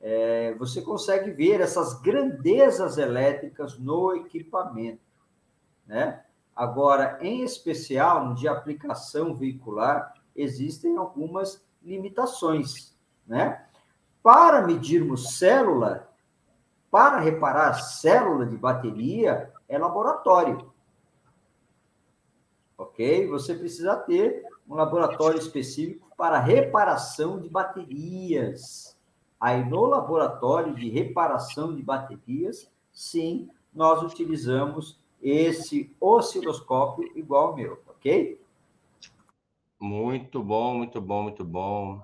É, 0.01 0.53
você 0.55 0.81
consegue 0.81 1.31
ver 1.31 1.61
essas 1.61 1.99
grandezas 2.01 2.97
elétricas 2.97 3.79
no 3.79 4.13
equipamento, 4.15 5.01
né? 5.87 6.23
Agora, 6.55 7.17
em 7.21 7.41
especial, 7.41 8.33
de 8.33 8.47
aplicação 8.47 9.35
veicular, 9.35 10.13
existem 10.35 10.95
algumas 10.97 11.65
limitações, 11.81 12.95
né? 13.25 13.65
Para 14.21 14.61
medirmos 14.61 15.37
célula, 15.37 16.09
para 16.91 17.19
reparar 17.19 17.73
célula 17.73 18.45
de 18.45 18.57
bateria, 18.57 19.51
é 19.67 19.77
laboratório. 19.77 20.71
Ok? 22.77 23.27
Você 23.27 23.55
precisa 23.55 23.95
ter 23.95 24.43
um 24.67 24.75
laboratório 24.75 25.39
específico 25.39 26.09
para 26.17 26.39
reparação 26.39 27.39
de 27.39 27.49
baterias. 27.49 28.97
Aí, 29.39 29.63
no 29.63 29.85
laboratório 29.85 30.73
de 30.73 30.89
reparação 30.89 31.75
de 31.75 31.81
baterias, 31.81 32.71
sim, 32.91 33.49
nós 33.73 34.01
utilizamos 34.01 34.99
esse 35.21 35.93
osciloscópio 35.99 37.11
igual 37.15 37.47
ao 37.47 37.55
meu, 37.55 37.81
ok? 37.87 38.39
Muito 39.79 40.41
bom, 40.41 40.75
muito 40.75 41.01
bom, 41.01 41.23
muito 41.23 41.43
bom. 41.43 42.01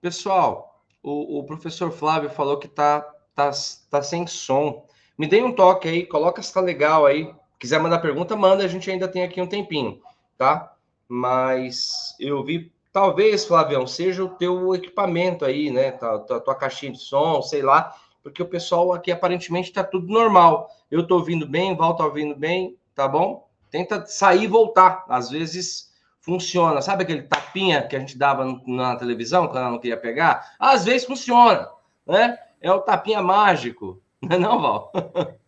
Pessoal, 0.00 0.82
o, 1.02 1.38
o 1.38 1.44
professor 1.44 1.90
Flávio 1.90 2.28
falou 2.30 2.58
que 2.58 2.68
tá, 2.68 3.00
tá, 3.34 3.50
tá 3.90 4.02
sem 4.02 4.26
som. 4.26 4.86
Me 5.16 5.26
dê 5.26 5.42
um 5.42 5.54
toque 5.54 5.88
aí, 5.88 6.06
coloca 6.06 6.42
se 6.42 6.52
tá 6.52 6.60
legal 6.60 7.06
aí. 7.06 7.34
Quiser 7.58 7.80
mandar 7.80 7.98
pergunta, 7.98 8.36
manda, 8.36 8.64
a 8.64 8.68
gente 8.68 8.90
ainda 8.90 9.08
tem 9.08 9.22
aqui 9.22 9.40
um 9.40 9.46
tempinho, 9.46 10.00
tá? 10.36 10.74
Mas 11.08 12.14
eu 12.20 12.44
vi 12.44 12.72
talvez, 12.92 13.44
Flavião, 13.44 13.86
seja 13.86 14.24
o 14.24 14.28
teu 14.28 14.74
equipamento 14.74 15.44
aí, 15.44 15.70
né? 15.70 15.92
Tua, 15.92 16.18
tua, 16.20 16.40
tua 16.40 16.54
caixinha 16.54 16.92
de 16.92 16.98
som, 16.98 17.40
sei 17.42 17.62
lá, 17.62 17.94
porque 18.22 18.42
o 18.42 18.48
pessoal 18.48 18.92
aqui 18.92 19.12
aparentemente 19.12 19.68
está 19.68 19.84
tudo 19.84 20.12
normal. 20.12 20.68
Eu 20.90 21.00
estou 21.00 21.18
ouvindo 21.18 21.46
bem, 21.46 21.72
o 21.72 21.76
Val 21.76 21.92
está 21.92 22.04
ouvindo 22.04 22.34
bem, 22.34 22.76
tá 22.94 23.06
bom? 23.06 23.48
Tenta 23.70 24.04
sair 24.06 24.44
e 24.44 24.46
voltar. 24.48 25.04
Às 25.08 25.30
vezes 25.30 25.92
funciona. 26.20 26.82
Sabe 26.82 27.04
aquele 27.04 27.22
tapinha 27.22 27.86
que 27.86 27.94
a 27.94 28.00
gente 28.00 28.18
dava 28.18 28.44
na 28.66 28.96
televisão 28.96 29.46
quando 29.46 29.58
ela 29.58 29.70
não 29.70 29.78
queria 29.78 29.96
pegar? 29.96 30.54
Às 30.58 30.84
vezes 30.84 31.06
funciona, 31.06 31.68
né? 32.04 32.36
É 32.60 32.72
o 32.72 32.80
tapinha 32.80 33.22
mágico, 33.22 34.02
não 34.20 34.36
é 34.36 34.38
não, 34.38 34.60
Val? 34.60 34.92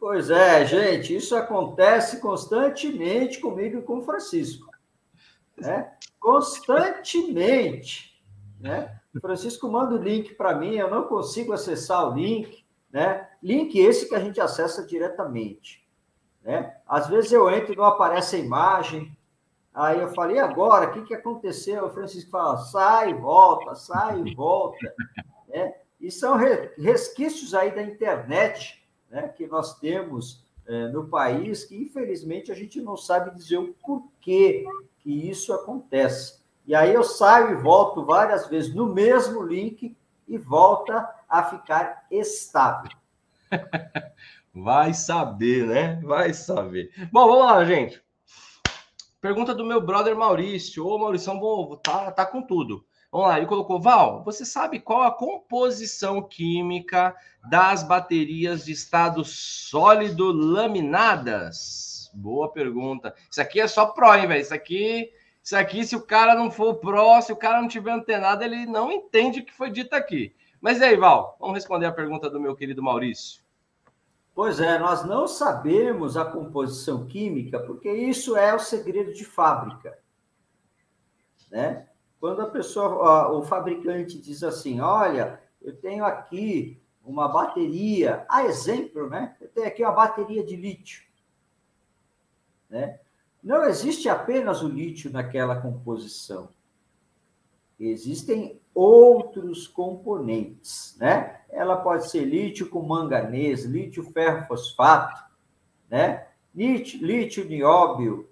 Pois 0.00 0.30
é, 0.30 0.64
gente, 0.64 1.14
isso 1.14 1.36
acontece 1.36 2.20
constantemente 2.20 3.38
comigo 3.38 3.78
e 3.78 3.82
com 3.82 3.98
o 3.98 4.02
Francisco. 4.02 4.66
Né? 5.58 5.92
Constantemente. 6.18 8.18
Né? 8.58 8.98
O 9.14 9.20
Francisco 9.20 9.68
manda 9.68 9.94
o 9.94 10.02
link 10.02 10.34
para 10.34 10.54
mim, 10.54 10.76
eu 10.76 10.90
não 10.90 11.04
consigo 11.04 11.52
acessar 11.52 12.08
o 12.08 12.14
link. 12.14 12.64
Né? 12.90 13.28
Link 13.42 13.78
esse 13.78 14.08
que 14.08 14.14
a 14.14 14.20
gente 14.20 14.40
acessa 14.40 14.86
diretamente. 14.86 15.86
Né? 16.42 16.74
Às 16.88 17.06
vezes 17.06 17.30
eu 17.30 17.50
entro 17.50 17.74
e 17.74 17.76
não 17.76 17.84
aparece 17.84 18.36
a 18.36 18.40
imagem. 18.40 19.14
Aí 19.74 20.00
eu 20.00 20.08
falei, 20.14 20.38
agora? 20.38 20.88
O 20.88 20.92
que, 20.94 21.02
que 21.02 21.14
aconteceu? 21.14 21.84
O 21.84 21.90
Francisco 21.90 22.30
fala, 22.30 22.56
sai, 22.56 23.12
volta, 23.12 23.74
sai, 23.74 24.34
volta. 24.34 24.94
Né? 25.46 25.74
E 26.00 26.10
são 26.10 26.38
resquícios 26.78 27.52
aí 27.52 27.74
da 27.74 27.82
internet 27.82 28.79
né, 29.10 29.28
que 29.28 29.46
nós 29.46 29.78
temos 29.78 30.44
é, 30.66 30.88
no 30.88 31.08
país, 31.08 31.64
que 31.64 31.76
infelizmente 31.76 32.52
a 32.52 32.54
gente 32.54 32.80
não 32.80 32.96
sabe 32.96 33.34
dizer 33.34 33.58
o 33.58 33.74
porquê 33.84 34.64
que 35.00 35.28
isso 35.28 35.52
acontece. 35.52 36.40
E 36.66 36.74
aí 36.74 36.94
eu 36.94 37.02
saio 37.02 37.58
e 37.58 37.62
volto 37.62 38.04
várias 38.04 38.46
vezes 38.46 38.74
no 38.74 38.86
mesmo 38.86 39.42
link 39.42 39.96
e 40.28 40.38
volta 40.38 41.08
a 41.28 41.42
ficar 41.42 42.06
estável. 42.10 42.90
Vai 44.54 44.94
saber, 44.94 45.66
né? 45.66 46.00
Vai 46.04 46.34
saber. 46.34 46.92
Bom, 47.12 47.26
vamos 47.26 47.44
lá, 47.46 47.64
gente. 47.64 48.02
Pergunta 49.20 49.54
do 49.54 49.64
meu 49.64 49.80
brother 49.80 50.16
Maurício. 50.16 50.86
Ô, 50.86 50.98
Maurício, 50.98 51.32
tá, 51.82 52.10
tá 52.10 52.26
com 52.26 52.42
tudo. 52.42 52.84
Vamos 53.12 53.28
lá, 53.28 53.38
ele 53.38 53.46
colocou, 53.46 53.80
Val, 53.80 54.22
você 54.22 54.44
sabe 54.44 54.78
qual 54.78 55.02
a 55.02 55.10
composição 55.10 56.22
química 56.22 57.14
das 57.50 57.82
baterias 57.82 58.64
de 58.64 58.72
estado 58.72 59.24
sólido 59.24 60.30
laminadas? 60.30 62.08
Boa 62.14 62.52
pergunta. 62.52 63.12
Isso 63.28 63.40
aqui 63.40 63.60
é 63.60 63.66
só 63.66 63.86
pró, 63.86 64.14
hein, 64.14 64.28
velho? 64.28 64.40
Isso 64.40 64.54
aqui, 64.54 65.10
isso 65.42 65.56
aqui, 65.56 65.84
se 65.84 65.96
o 65.96 66.06
cara 66.06 66.36
não 66.36 66.52
for 66.52 66.76
pró, 66.76 67.20
se 67.20 67.32
o 67.32 67.36
cara 67.36 67.60
não 67.60 67.66
tiver 67.66 67.90
antenado, 67.90 68.44
ele 68.44 68.64
não 68.64 68.92
entende 68.92 69.40
o 69.40 69.44
que 69.44 69.52
foi 69.52 69.70
dito 69.70 69.94
aqui. 69.94 70.32
Mas 70.60 70.78
e 70.78 70.84
aí, 70.84 70.96
Val? 70.96 71.36
Vamos 71.40 71.56
responder 71.56 71.86
a 71.86 71.92
pergunta 71.92 72.30
do 72.30 72.38
meu 72.38 72.54
querido 72.54 72.82
Maurício. 72.82 73.42
Pois 74.32 74.60
é, 74.60 74.78
nós 74.78 75.04
não 75.04 75.26
sabemos 75.26 76.16
a 76.16 76.24
composição 76.24 77.06
química, 77.08 77.58
porque 77.58 77.90
isso 77.92 78.36
é 78.36 78.54
o 78.54 78.58
segredo 78.60 79.12
de 79.12 79.24
fábrica. 79.24 79.98
Né? 81.50 81.88
Quando 82.20 82.42
a 82.42 82.50
pessoa, 82.50 83.32
o 83.32 83.42
fabricante 83.42 84.20
diz 84.20 84.42
assim: 84.42 84.80
olha, 84.80 85.40
eu 85.62 85.74
tenho 85.74 86.04
aqui 86.04 86.78
uma 87.02 87.26
bateria, 87.26 88.26
a 88.28 88.44
exemplo, 88.44 89.08
né? 89.08 89.34
Eu 89.40 89.48
tenho 89.48 89.66
aqui 89.66 89.82
uma 89.82 89.92
bateria 89.92 90.44
de 90.44 90.54
lítio. 90.54 91.02
Né? 92.68 93.00
Não 93.42 93.64
existe 93.64 94.08
apenas 94.08 94.62
o 94.62 94.68
lítio 94.68 95.10
naquela 95.10 95.60
composição. 95.60 96.50
Existem 97.78 98.60
outros 98.74 99.66
componentes, 99.66 100.94
né? 101.00 101.40
Ela 101.48 101.78
pode 101.78 102.10
ser 102.10 102.24
lítio 102.24 102.68
com 102.68 102.82
manganês, 102.82 103.64
lítio 103.64 104.04
ferro 104.12 104.46
fosfato, 104.46 105.24
né? 105.88 106.28
Lítio, 106.54 107.04
lítio 107.04 107.46
nióbio, 107.46 108.28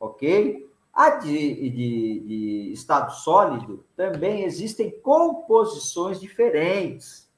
ok? 0.00 0.65
A 0.96 1.10
de, 1.10 1.70
de, 1.70 2.20
de 2.20 2.72
estado 2.72 3.12
sólido 3.12 3.84
também 3.94 4.44
existem 4.44 4.98
composições 5.02 6.18
diferentes. 6.18 7.30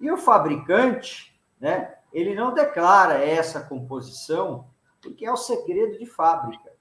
E 0.00 0.10
o 0.10 0.16
fabricante, 0.16 1.40
né, 1.60 1.96
ele 2.12 2.34
não 2.34 2.52
declara 2.52 3.24
essa 3.24 3.60
composição 3.60 4.68
porque 5.00 5.24
é 5.24 5.30
o 5.30 5.36
segredo 5.36 5.96
de 5.96 6.06
fábrica. 6.06 6.72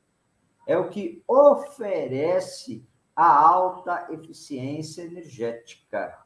É 0.66 0.76
o 0.76 0.90
que 0.90 1.24
oferece 1.28 2.84
a 3.16 3.32
alta 3.48 4.08
eficiência 4.12 5.04
energética. 5.04 6.26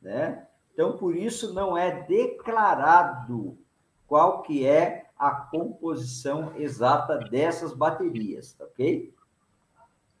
Né? 0.00 0.48
Então, 0.72 0.96
por 0.96 1.14
isso 1.14 1.52
não 1.52 1.76
é 1.76 2.02
declarado 2.04 3.58
qual 4.06 4.40
que 4.40 4.66
é 4.66 5.03
a 5.16 5.30
composição 5.30 6.52
exata 6.56 7.18
dessas 7.18 7.72
baterias, 7.72 8.52
tá 8.52 8.64
ok? 8.64 9.12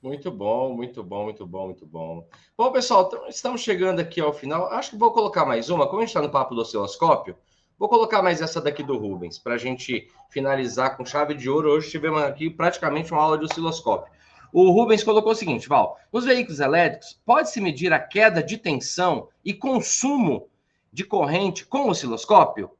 Muito 0.02 0.30
bom, 0.30 0.74
muito 0.74 1.02
bom, 1.02 1.24
muito 1.24 1.46
bom, 1.46 1.64
muito 1.64 1.86
bom. 1.86 2.28
Bom, 2.58 2.70
pessoal, 2.70 3.10
estamos 3.28 3.62
chegando 3.62 4.00
aqui 4.00 4.20
ao 4.20 4.34
final. 4.34 4.66
Acho 4.66 4.90
que 4.90 4.96
vou 4.98 5.12
colocar 5.12 5.46
mais 5.46 5.70
uma. 5.70 5.86
Como 5.86 5.98
a 5.98 6.00
gente 6.00 6.10
está 6.10 6.20
no 6.20 6.30
papo 6.30 6.54
do 6.54 6.60
osciloscópio, 6.60 7.34
vou 7.78 7.88
colocar 7.88 8.22
mais 8.22 8.42
essa 8.42 8.60
daqui 8.60 8.82
do 8.82 8.98
Rubens, 8.98 9.38
para 9.38 9.54
a 9.54 9.58
gente 9.58 10.10
finalizar 10.28 10.96
com 10.96 11.06
chave 11.06 11.34
de 11.34 11.48
ouro. 11.48 11.70
Hoje 11.70 11.90
tivemos 11.90 12.22
aqui 12.22 12.50
praticamente 12.50 13.12
uma 13.12 13.22
aula 13.22 13.38
de 13.38 13.44
osciloscópio. 13.44 14.12
O 14.52 14.70
Rubens 14.70 15.02
colocou 15.02 15.32
o 15.32 15.34
seguinte, 15.34 15.68
Val: 15.68 15.98
nos 16.12 16.26
veículos 16.26 16.60
elétricos, 16.60 17.18
pode-se 17.24 17.60
medir 17.60 17.92
a 17.92 17.98
queda 17.98 18.42
de 18.42 18.58
tensão 18.58 19.28
e 19.42 19.54
consumo 19.54 20.48
de 20.92 21.02
corrente 21.02 21.66
com 21.66 21.88
osciloscópio? 21.88 22.70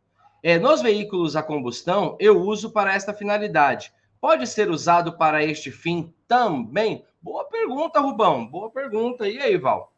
É, 0.47 0.59
nos 0.59 0.83
veículos 0.83 1.37
a 1.37 1.43
combustão, 1.43 2.19
eu 2.21 2.39
uso 2.39 2.71
para 2.71 2.93
esta 2.93 3.15
finalidade. 3.15 3.91
Pode 4.21 4.47
ser 4.47 4.69
usado 4.69 5.17
para 5.17 5.43
este 5.43 5.71
fim 5.71 6.13
também? 6.29 7.03
Boa 7.23 7.45
pergunta, 7.45 7.99
Rubão. 7.99 8.47
Boa 8.47 8.69
pergunta. 8.69 9.27
E 9.27 9.39
aí, 9.39 9.57
Val? 9.57 9.91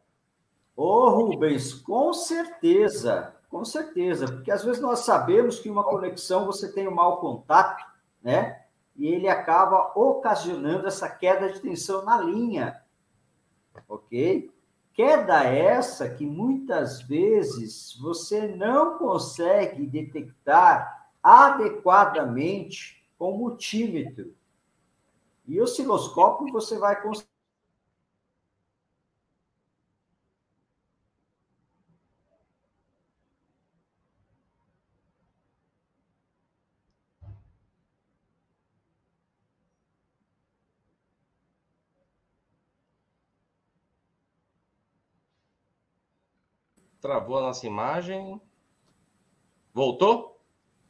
Ô, 0.73 1.09
Rubens, 1.09 1.73
com 1.73 2.13
certeza, 2.13 3.35
com 3.49 3.65
certeza, 3.65 4.25
porque 4.25 4.49
às 4.49 4.63
vezes 4.63 4.81
nós 4.81 4.99
sabemos 4.99 5.59
que 5.59 5.69
uma 5.69 5.83
conexão 5.83 6.45
você 6.45 6.71
tem 6.71 6.87
um 6.87 6.95
mau 6.95 7.17
contato, 7.17 7.83
né? 8.23 8.61
E 8.95 9.05
ele 9.05 9.27
acaba 9.27 9.91
ocasionando 9.99 10.87
essa 10.87 11.09
queda 11.09 11.51
de 11.51 11.59
tensão 11.59 12.05
na 12.05 12.21
linha, 12.21 12.81
ok? 13.89 14.49
Queda 14.97 15.43
essa 15.43 16.09
que 16.09 16.25
muitas 16.25 17.03
vezes 17.03 17.95
você 18.01 18.47
não 18.47 18.97
consegue 18.97 19.85
detectar 19.85 21.11
adequadamente 21.21 23.07
com 23.15 23.31
o 23.31 23.37
multímetro. 23.37 24.33
E 25.45 25.61
osciloscópio 25.61 26.51
você 26.51 26.79
vai 26.79 26.99
conseguir 26.99 27.29
Travou 47.07 47.37
a 47.37 47.41
nossa 47.41 47.65
imagem. 47.65 48.41
Voltou? 49.73 50.41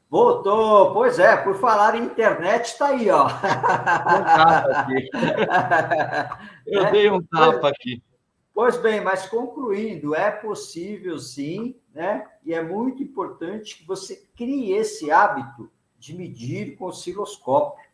Voltou, 0.09 0.91
pois 0.91 1.19
é, 1.19 1.37
por 1.37 1.53
falar 1.59 1.93
em 1.93 2.05
internet, 2.05 2.65
está 2.65 2.87
aí, 2.87 3.07
ó. 3.11 3.27
Eu 6.65 6.85
é, 6.85 6.91
dei 6.91 7.11
um 7.11 7.21
tapa 7.21 7.59
pois, 7.59 7.71
aqui. 7.71 8.03
Pois 8.51 8.77
bem, 8.77 8.99
mas 8.99 9.29
concluindo, 9.29 10.15
é 10.15 10.31
possível 10.31 11.19
sim, 11.19 11.79
né? 11.93 12.27
E 12.43 12.51
é 12.51 12.63
muito 12.63 13.03
importante 13.03 13.77
que 13.77 13.85
você 13.85 14.27
crie 14.35 14.73
esse 14.73 15.11
hábito 15.11 15.69
de 15.99 16.17
medir 16.17 16.77
com 16.77 16.85
osciloscópio, 16.85 17.85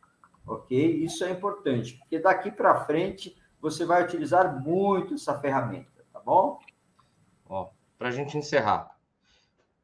ok? 0.48 1.04
Isso 1.04 1.26
é 1.26 1.32
importante, 1.32 1.98
porque 1.98 2.20
daqui 2.20 2.50
para 2.50 2.86
frente 2.86 3.36
você 3.60 3.86
vai 3.86 4.02
utilizar 4.02 4.64
muito 4.64 5.16
essa 5.16 5.38
ferramenta, 5.38 6.06
tá 6.14 6.22
bom? 6.22 6.58
Para 8.04 8.10
a 8.10 8.16
gente 8.16 8.38
encerrar. 8.38 8.98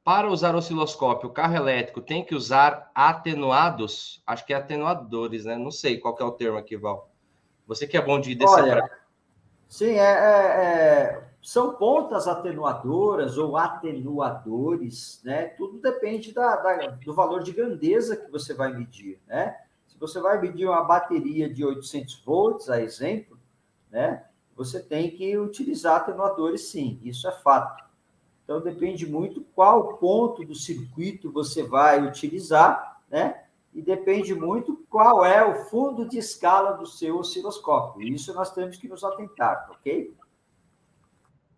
Para 0.03 0.29
usar 0.29 0.53
osciloscópio, 0.53 1.29
o 1.29 1.31
carro 1.31 1.55
elétrico 1.55 2.01
tem 2.01 2.21
que 2.21 2.35
usar 2.35 2.91
atenuados? 2.93 4.21
Acho 4.27 4.45
que 4.45 4.53
é 4.53 4.57
atenuadores, 4.57 5.45
né? 5.45 5.55
Não 5.55 5.71
sei 5.71 5.97
qual 5.97 6.17
é 6.19 6.23
o 6.25 6.31
termo 6.33 6.57
aqui, 6.57 6.75
Val. 6.75 7.09
Você 7.65 7.87
que 7.87 7.95
é 7.95 8.01
bom 8.01 8.19
de 8.19 8.35
decifrar. 8.35 8.83
Olha, 8.83 8.91
sim, 9.69 9.91
é, 9.91 9.99
é, 9.99 10.63
é, 10.65 11.29
são 11.41 11.75
pontas 11.75 12.27
atenuadoras 12.27 13.37
ou 13.37 13.55
atenuadores, 13.55 15.21
né? 15.23 15.45
Tudo 15.57 15.79
depende 15.79 16.33
da, 16.33 16.57
da, 16.57 16.87
do 16.87 17.13
valor 17.13 17.41
de 17.41 17.53
grandeza 17.53 18.17
que 18.17 18.29
você 18.29 18.53
vai 18.53 18.73
medir, 18.73 19.21
né? 19.27 19.55
Se 19.87 19.93
Se 19.93 19.97
você 19.97 20.19
vai 20.19 20.41
medir 20.41 20.67
uma 20.67 20.83
bateria 20.83 21.49
de 21.49 21.63
800 21.63 22.21
volts, 22.25 22.69
a 22.69 22.81
exemplo, 22.81 23.39
né? 23.89 24.25
Você 24.57 24.81
tem 24.81 25.09
que 25.09 25.37
utilizar 25.37 26.01
atenuadores 26.01 26.67
sim, 26.67 26.99
isso 27.01 27.25
é 27.25 27.31
fato. 27.31 27.87
Então 28.49 28.59
depende 28.59 29.05
muito 29.05 29.45
qual 29.53 29.97
ponto 29.97 30.43
do 30.43 30.55
circuito 30.55 31.31
você 31.31 31.61
vai 31.61 32.01
utilizar, 32.01 32.99
né? 33.07 33.43
E 33.71 33.79
depende 33.79 34.33
muito 34.33 34.83
qual 34.89 35.23
é 35.23 35.45
o 35.45 35.65
fundo 35.65 36.09
de 36.09 36.17
escala 36.17 36.71
do 36.71 36.83
seu 36.87 37.19
osciloscópio. 37.19 38.01
Isso 38.01 38.33
nós 38.33 38.51
temos 38.51 38.75
que 38.77 38.87
nos 38.87 39.03
atentar, 39.03 39.69
ok? 39.69 40.15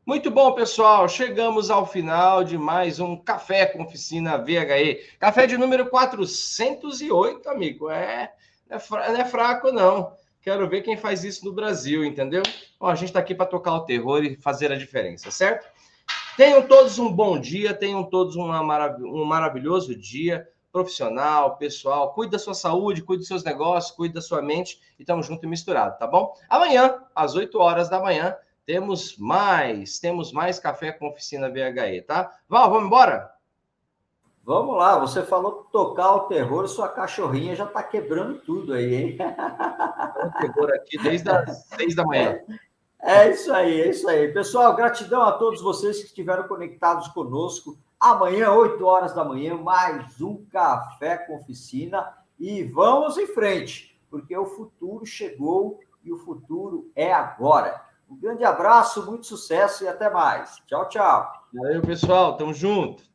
Muito 0.05 0.29
bom, 0.29 0.51
pessoal. 0.51 1.07
Chegamos 1.07 1.71
ao 1.71 1.85
final 1.85 2.43
de 2.43 2.57
mais 2.57 2.99
um 2.99 3.15
Café 3.15 3.67
com 3.67 3.83
Oficina 3.83 4.37
VHE. 4.37 5.15
Café 5.17 5.47
de 5.47 5.57
número 5.57 5.89
408, 5.89 7.47
amigo. 7.47 7.89
É, 7.89 8.33
não 8.69 9.21
é 9.21 9.23
fraco, 9.23 9.71
não. 9.71 10.13
Quero 10.41 10.67
ver 10.67 10.81
quem 10.81 10.97
faz 10.97 11.23
isso 11.23 11.45
no 11.45 11.53
Brasil, 11.53 12.03
entendeu? 12.03 12.43
Bom, 12.77 12.87
a 12.87 12.95
gente 12.95 13.07
está 13.07 13.19
aqui 13.21 13.33
para 13.33 13.45
tocar 13.45 13.75
o 13.75 13.85
terror 13.85 14.25
e 14.25 14.35
fazer 14.35 14.73
a 14.73 14.77
diferença, 14.77 15.31
certo? 15.31 15.70
Tenham 16.37 16.61
todos 16.67 16.97
um 16.97 17.11
bom 17.11 17.39
dia, 17.39 17.73
tenham 17.73 18.03
todos 18.03 18.35
marav 18.35 19.01
um 19.03 19.25
maravilhoso 19.25 19.95
dia 19.95 20.47
profissional, 20.71 21.57
pessoal. 21.57 22.13
Cuide 22.13 22.31
da 22.31 22.39
sua 22.39 22.53
saúde, 22.53 23.01
cuide 23.01 23.19
dos 23.19 23.27
seus 23.27 23.43
negócios, 23.43 23.95
cuide 23.95 24.13
da 24.13 24.21
sua 24.21 24.41
mente 24.41 24.79
e 24.97 25.03
estamos 25.03 25.25
junto 25.27 25.45
e 25.45 25.49
misturado, 25.49 25.97
tá 25.97 26.07
bom? 26.07 26.33
Amanhã, 26.49 27.03
às 27.13 27.35
8 27.35 27.57
horas 27.59 27.89
da 27.89 27.99
manhã, 27.99 28.35
temos 28.65 29.17
mais, 29.17 29.99
temos 29.99 30.31
mais 30.31 30.59
café 30.59 30.91
com 30.91 31.09
oficina 31.09 31.49
VHE, 31.49 32.03
tá? 32.03 32.31
Val, 32.47 32.69
vamos 32.69 32.85
embora? 32.85 33.29
Vamos 34.43 34.75
lá, 34.75 34.97
você 34.97 35.21
falou 35.21 35.67
tocar 35.71 36.15
o 36.15 36.19
terror, 36.21 36.67
sua 36.67 36.89
cachorrinha 36.89 37.55
já 37.55 37.65
está 37.65 37.83
quebrando 37.83 38.39
tudo 38.39 38.73
aí, 38.73 38.95
hein? 38.95 39.17
O 39.19 40.41
terror 40.41 40.71
aqui 40.73 40.97
desde 40.97 41.29
as 41.29 41.67
seis 41.75 41.95
da 41.95 42.03
manhã. 42.03 42.39
É, 43.01 43.31
isso 43.31 43.51
aí, 43.51 43.81
é 43.81 43.89
isso 43.89 44.07
aí. 44.07 44.31
Pessoal, 44.31 44.75
gratidão 44.75 45.23
a 45.23 45.31
todos 45.31 45.59
vocês 45.59 45.99
que 45.99 46.05
estiveram 46.05 46.47
conectados 46.47 47.07
conosco. 47.07 47.75
Amanhã, 47.99 48.51
8 48.51 48.85
horas 48.85 49.13
da 49.13 49.25
manhã, 49.25 49.57
mais 49.57 50.21
um 50.21 50.45
Café 50.45 51.17
com 51.17 51.35
Oficina. 51.35 52.13
E 52.39 52.63
vamos 52.63 53.17
em 53.17 53.25
frente, 53.25 53.99
porque 54.09 54.37
o 54.37 54.45
futuro 54.45 55.03
chegou 55.05 55.79
e 56.03 56.11
o 56.11 56.17
futuro 56.19 56.91
é 56.95 57.11
agora. 57.11 57.83
Um 58.09 58.15
grande 58.15 58.43
abraço, 58.43 59.05
muito 59.05 59.25
sucesso 59.25 59.83
e 59.83 59.87
até 59.87 60.09
mais. 60.09 60.61
Tchau, 60.67 60.87
tchau. 60.87 61.31
Valeu, 61.53 61.81
pessoal. 61.81 62.37
Tamo 62.37 62.53
junto. 62.53 63.10